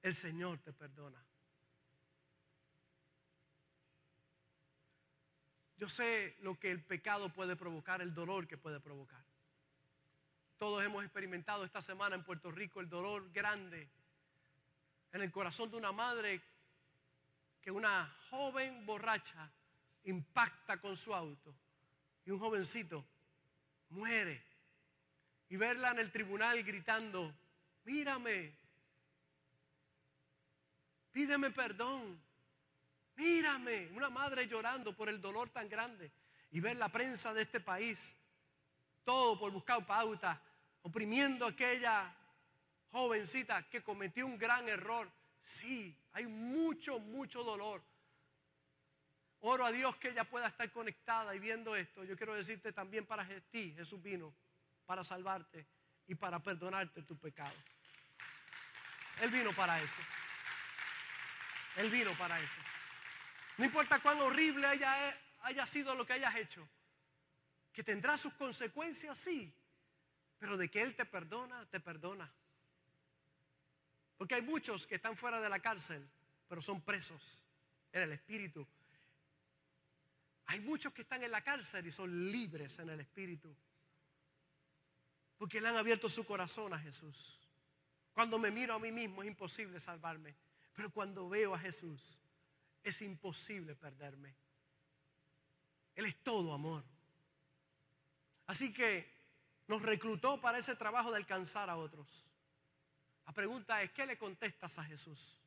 El 0.02 0.14
Señor 0.16 0.58
te 0.58 0.72
perdona. 0.72 1.24
Yo 5.80 5.88
sé 5.88 6.36
lo 6.40 6.60
que 6.60 6.70
el 6.70 6.84
pecado 6.84 7.32
puede 7.32 7.56
provocar, 7.56 8.02
el 8.02 8.12
dolor 8.12 8.46
que 8.46 8.58
puede 8.58 8.80
provocar. 8.80 9.24
Todos 10.58 10.84
hemos 10.84 11.02
experimentado 11.02 11.64
esta 11.64 11.80
semana 11.80 12.14
en 12.14 12.22
Puerto 12.22 12.50
Rico 12.50 12.80
el 12.80 12.90
dolor 12.90 13.32
grande 13.32 13.88
en 15.10 15.22
el 15.22 15.32
corazón 15.32 15.70
de 15.70 15.78
una 15.78 15.90
madre 15.90 16.42
que 17.62 17.70
una 17.70 18.14
joven 18.28 18.84
borracha 18.84 19.50
impacta 20.04 20.78
con 20.82 20.98
su 20.98 21.14
auto 21.14 21.56
y 22.26 22.30
un 22.30 22.38
jovencito 22.38 23.02
muere. 23.88 24.44
Y 25.48 25.56
verla 25.56 25.92
en 25.92 26.00
el 26.00 26.12
tribunal 26.12 26.62
gritando, 26.62 27.34
mírame, 27.84 28.54
pídeme 31.10 31.50
perdón, 31.50 32.20
mírame, 33.20 33.88
una 33.92 34.08
madre 34.08 34.46
llorando 34.48 34.96
por 34.96 35.08
el 35.08 35.20
dolor 35.20 35.50
tan 35.50 35.68
grande. 35.68 36.10
Y 36.50 36.60
ver 36.60 36.76
la 36.76 36.88
prensa 36.88 37.32
de 37.32 37.42
este 37.42 37.60
país, 37.60 38.16
todo 39.04 39.38
por 39.38 39.52
buscar 39.52 39.86
pauta, 39.86 40.42
oprimiendo 40.82 41.44
a 41.44 41.50
aquella 41.50 42.12
jovencita 42.90 43.68
que 43.68 43.82
cometió 43.82 44.26
un 44.26 44.38
gran 44.38 44.68
error. 44.68 45.10
Sí, 45.42 45.96
hay 46.12 46.26
mucho, 46.26 46.98
mucho 46.98 47.44
dolor. 47.44 47.82
Oro 49.40 49.64
a 49.64 49.72
Dios 49.72 49.96
que 49.96 50.08
ella 50.08 50.24
pueda 50.24 50.48
estar 50.48 50.70
conectada 50.72 51.34
y 51.34 51.38
viendo 51.38 51.76
esto. 51.76 52.04
Yo 52.04 52.16
quiero 52.16 52.34
decirte 52.34 52.72
también 52.72 53.06
para 53.06 53.26
ti, 53.50 53.72
Jesús 53.76 54.02
vino 54.02 54.34
para 54.86 55.04
salvarte 55.04 55.66
y 56.06 56.14
para 56.14 56.40
perdonarte 56.40 57.02
tu 57.02 57.16
pecado. 57.16 57.54
Él 59.20 59.30
vino 59.30 59.52
para 59.52 59.80
eso. 59.80 60.00
Él 61.76 61.90
vino 61.90 62.12
para 62.18 62.40
eso. 62.40 62.60
No 63.60 63.66
importa 63.66 64.00
cuán 64.00 64.18
horrible 64.22 64.66
haya, 64.66 65.14
haya 65.42 65.66
sido 65.66 65.94
lo 65.94 66.06
que 66.06 66.14
hayas 66.14 66.34
hecho, 66.34 66.66
que 67.74 67.84
tendrá 67.84 68.16
sus 68.16 68.32
consecuencias, 68.32 69.18
sí, 69.18 69.54
pero 70.38 70.56
de 70.56 70.70
que 70.70 70.80
Él 70.80 70.96
te 70.96 71.04
perdona, 71.04 71.68
te 71.68 71.78
perdona. 71.78 72.32
Porque 74.16 74.36
hay 74.36 74.40
muchos 74.40 74.86
que 74.86 74.94
están 74.94 75.14
fuera 75.14 75.42
de 75.42 75.50
la 75.50 75.60
cárcel, 75.60 76.08
pero 76.48 76.62
son 76.62 76.80
presos 76.80 77.44
en 77.92 78.00
el 78.00 78.12
espíritu. 78.12 78.66
Hay 80.46 80.60
muchos 80.60 80.94
que 80.94 81.02
están 81.02 81.22
en 81.22 81.30
la 81.30 81.44
cárcel 81.44 81.86
y 81.86 81.90
son 81.90 82.32
libres 82.32 82.78
en 82.78 82.88
el 82.88 83.00
espíritu. 83.00 83.54
Porque 85.36 85.60
le 85.60 85.68
han 85.68 85.76
abierto 85.76 86.08
su 86.08 86.24
corazón 86.24 86.72
a 86.72 86.78
Jesús. 86.78 87.46
Cuando 88.14 88.38
me 88.38 88.50
miro 88.50 88.72
a 88.72 88.78
mí 88.78 88.90
mismo 88.90 89.22
es 89.22 89.28
imposible 89.28 89.80
salvarme. 89.80 90.34
Pero 90.72 90.88
cuando 90.90 91.28
veo 91.28 91.54
a 91.54 91.58
Jesús 91.58 92.16
es 92.82 93.02
imposible 93.02 93.74
perderme. 93.74 94.34
Él 95.94 96.06
es 96.06 96.22
todo 96.22 96.52
amor. 96.52 96.84
Así 98.46 98.72
que 98.72 99.10
nos 99.68 99.82
reclutó 99.82 100.40
para 100.40 100.58
ese 100.58 100.74
trabajo 100.76 101.10
de 101.10 101.18
alcanzar 101.18 101.70
a 101.70 101.76
otros. 101.76 102.26
La 103.26 103.32
pregunta 103.32 103.82
es, 103.82 103.92
¿qué 103.92 104.06
le 104.06 104.18
contestas 104.18 104.78
a 104.78 104.84
Jesús? 104.84 105.40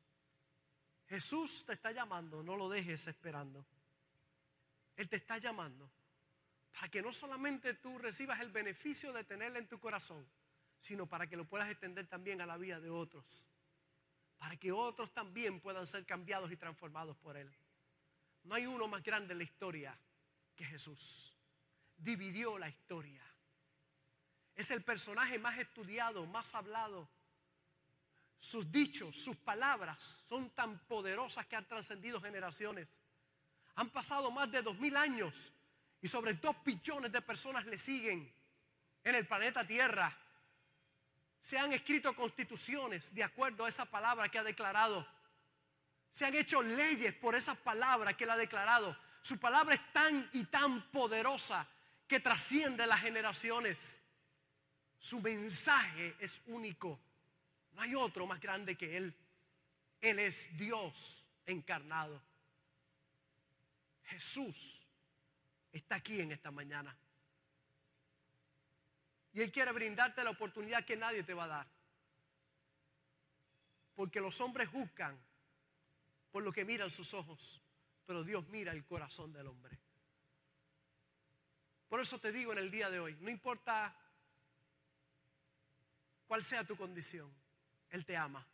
Jesús 1.08 1.64
te 1.66 1.74
está 1.74 1.92
llamando, 1.92 2.42
no 2.42 2.56
lo 2.56 2.68
dejes 2.68 3.06
esperando. 3.06 3.66
Él 4.96 5.08
te 5.08 5.16
está 5.16 5.38
llamando 5.38 5.90
para 6.72 6.88
que 6.88 7.02
no 7.02 7.12
solamente 7.12 7.74
tú 7.74 7.98
recibas 7.98 8.40
el 8.40 8.50
beneficio 8.50 9.12
de 9.12 9.24
tenerle 9.24 9.58
en 9.58 9.68
tu 9.68 9.78
corazón, 9.78 10.26
sino 10.78 11.06
para 11.06 11.28
que 11.28 11.36
lo 11.36 11.44
puedas 11.44 11.70
extender 11.70 12.06
también 12.06 12.40
a 12.40 12.46
la 12.46 12.56
vida 12.56 12.80
de 12.80 12.90
otros. 12.90 13.44
Para 14.38 14.56
que 14.56 14.72
otros 14.72 15.12
también 15.12 15.60
puedan 15.60 15.86
ser 15.86 16.04
cambiados 16.04 16.50
y 16.52 16.56
transformados 16.56 17.16
por 17.16 17.36
Él. 17.36 17.50
No 18.44 18.54
hay 18.54 18.66
uno 18.66 18.86
más 18.88 19.02
grande 19.02 19.32
en 19.32 19.38
la 19.38 19.44
historia 19.44 19.98
que 20.54 20.64
Jesús. 20.64 21.32
Dividió 21.96 22.58
la 22.58 22.68
historia. 22.68 23.22
Es 24.54 24.70
el 24.70 24.82
personaje 24.82 25.38
más 25.38 25.58
estudiado, 25.58 26.26
más 26.26 26.54
hablado. 26.54 27.08
Sus 28.38 28.70
dichos, 28.70 29.16
sus 29.16 29.36
palabras 29.36 30.22
son 30.28 30.50
tan 30.50 30.78
poderosas 30.86 31.46
que 31.46 31.56
han 31.56 31.66
trascendido 31.66 32.20
generaciones. 32.20 32.88
Han 33.76 33.90
pasado 33.90 34.30
más 34.30 34.50
de 34.52 34.62
dos 34.62 34.78
mil 34.78 34.96
años 34.96 35.52
y 36.00 36.06
sobre 36.06 36.34
dos 36.34 36.56
billones 36.62 37.10
de 37.10 37.22
personas 37.22 37.64
le 37.64 37.78
siguen 37.78 38.30
en 39.02 39.14
el 39.14 39.26
planeta 39.26 39.66
Tierra. 39.66 40.16
Se 41.44 41.58
han 41.58 41.74
escrito 41.74 42.16
constituciones 42.16 43.14
de 43.14 43.22
acuerdo 43.22 43.66
a 43.66 43.68
esa 43.68 43.84
palabra 43.84 44.30
que 44.30 44.38
ha 44.38 44.42
declarado. 44.42 45.06
Se 46.10 46.24
han 46.24 46.34
hecho 46.34 46.62
leyes 46.62 47.12
por 47.12 47.34
esa 47.34 47.54
palabra 47.54 48.16
que 48.16 48.24
él 48.24 48.30
ha 48.30 48.38
declarado. 48.38 48.96
Su 49.20 49.38
palabra 49.38 49.74
es 49.74 49.92
tan 49.92 50.26
y 50.32 50.44
tan 50.44 50.90
poderosa 50.90 51.68
que 52.08 52.18
trasciende 52.18 52.86
las 52.86 53.02
generaciones. 53.02 54.00
Su 54.98 55.20
mensaje 55.20 56.16
es 56.18 56.40
único. 56.46 56.98
No 57.72 57.82
hay 57.82 57.94
otro 57.94 58.26
más 58.26 58.40
grande 58.40 58.74
que 58.74 58.96
Él. 58.96 59.14
Él 60.00 60.20
es 60.20 60.48
Dios 60.56 61.26
encarnado. 61.44 62.22
Jesús 64.04 64.80
está 65.70 65.96
aquí 65.96 66.22
en 66.22 66.32
esta 66.32 66.50
mañana. 66.50 66.96
Y 69.34 69.42
Él 69.42 69.52
quiere 69.52 69.72
brindarte 69.72 70.24
la 70.24 70.30
oportunidad 70.30 70.84
que 70.84 70.96
nadie 70.96 71.24
te 71.24 71.34
va 71.34 71.44
a 71.44 71.48
dar. 71.48 71.66
Porque 73.94 74.20
los 74.20 74.40
hombres 74.40 74.68
juzgan 74.68 75.20
por 76.30 76.42
lo 76.42 76.52
que 76.52 76.64
miran 76.64 76.90
sus 76.90 77.14
ojos, 77.14 77.60
pero 78.06 78.24
Dios 78.24 78.48
mira 78.48 78.72
el 78.72 78.84
corazón 78.86 79.32
del 79.32 79.48
hombre. 79.48 79.78
Por 81.88 82.00
eso 82.00 82.18
te 82.18 82.32
digo 82.32 82.52
en 82.52 82.58
el 82.58 82.70
día 82.70 82.90
de 82.90 83.00
hoy, 83.00 83.16
no 83.20 83.28
importa 83.28 83.96
cual 86.26 86.42
sea 86.42 86.64
tu 86.64 86.76
condición, 86.76 87.32
Él 87.90 88.04
te 88.04 88.16
ama. 88.16 88.46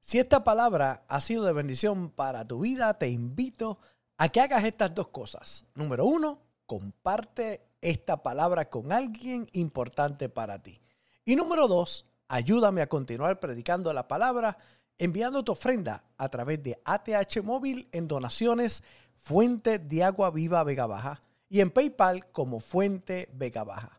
Si 0.00 0.18
esta 0.18 0.42
palabra 0.42 1.04
ha 1.08 1.20
sido 1.20 1.44
de 1.44 1.52
bendición 1.52 2.10
para 2.10 2.44
tu 2.44 2.60
vida, 2.60 2.98
te 2.98 3.08
invito 3.08 3.78
a 4.16 4.28
que 4.28 4.40
hagas 4.40 4.64
estas 4.64 4.94
dos 4.94 5.08
cosas. 5.08 5.66
Número 5.74 6.04
uno, 6.04 6.42
comparte 6.66 7.69
esta 7.80 8.22
palabra 8.22 8.68
con 8.68 8.92
alguien 8.92 9.48
importante 9.52 10.28
para 10.28 10.62
ti. 10.62 10.80
Y 11.24 11.36
número 11.36 11.68
dos, 11.68 12.06
ayúdame 12.28 12.82
a 12.82 12.88
continuar 12.88 13.40
predicando 13.40 13.92
la 13.92 14.08
palabra 14.08 14.58
enviando 14.98 15.42
tu 15.42 15.52
ofrenda 15.52 16.04
a 16.18 16.28
través 16.28 16.62
de 16.62 16.80
ATH 16.84 17.42
Móvil 17.42 17.88
en 17.92 18.06
donaciones 18.06 18.82
Fuente 19.16 19.78
de 19.78 20.04
Agua 20.04 20.30
Viva 20.30 20.62
Vega 20.62 20.86
Baja 20.86 21.20
y 21.48 21.60
en 21.60 21.70
PayPal 21.70 22.30
como 22.32 22.60
Fuente 22.60 23.28
Vega 23.32 23.64
Baja. 23.64 23.98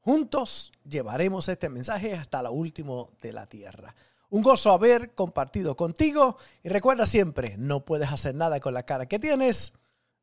Juntos 0.00 0.72
llevaremos 0.84 1.48
este 1.48 1.68
mensaje 1.68 2.14
hasta 2.14 2.42
lo 2.42 2.52
último 2.52 3.12
de 3.20 3.32
la 3.32 3.46
tierra. 3.46 3.94
Un 4.28 4.42
gozo 4.42 4.72
haber 4.72 5.14
compartido 5.14 5.76
contigo 5.76 6.36
y 6.62 6.68
recuerda 6.68 7.06
siempre, 7.06 7.56
no 7.58 7.84
puedes 7.84 8.10
hacer 8.10 8.34
nada 8.34 8.60
con 8.60 8.74
la 8.74 8.84
cara 8.84 9.06
que 9.06 9.18
tienes, 9.18 9.72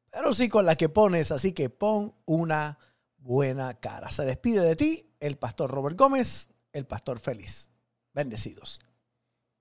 pero 0.10 0.34
sí 0.34 0.50
con 0.50 0.66
la 0.66 0.76
que 0.76 0.90
pones, 0.90 1.32
así 1.32 1.52
que 1.52 1.70
pon 1.70 2.14
una 2.26 2.80
buena 3.28 3.74
cara. 3.74 4.10
Se 4.10 4.24
despide 4.24 4.62
de 4.62 4.76
ti 4.78 5.12
el 5.20 5.38
pastor 5.38 5.70
Robert 5.70 5.98
Gómez, 5.98 6.50
el 6.72 6.88
pastor 6.88 7.20
feliz. 7.20 7.72
Bendecidos. 8.14 8.80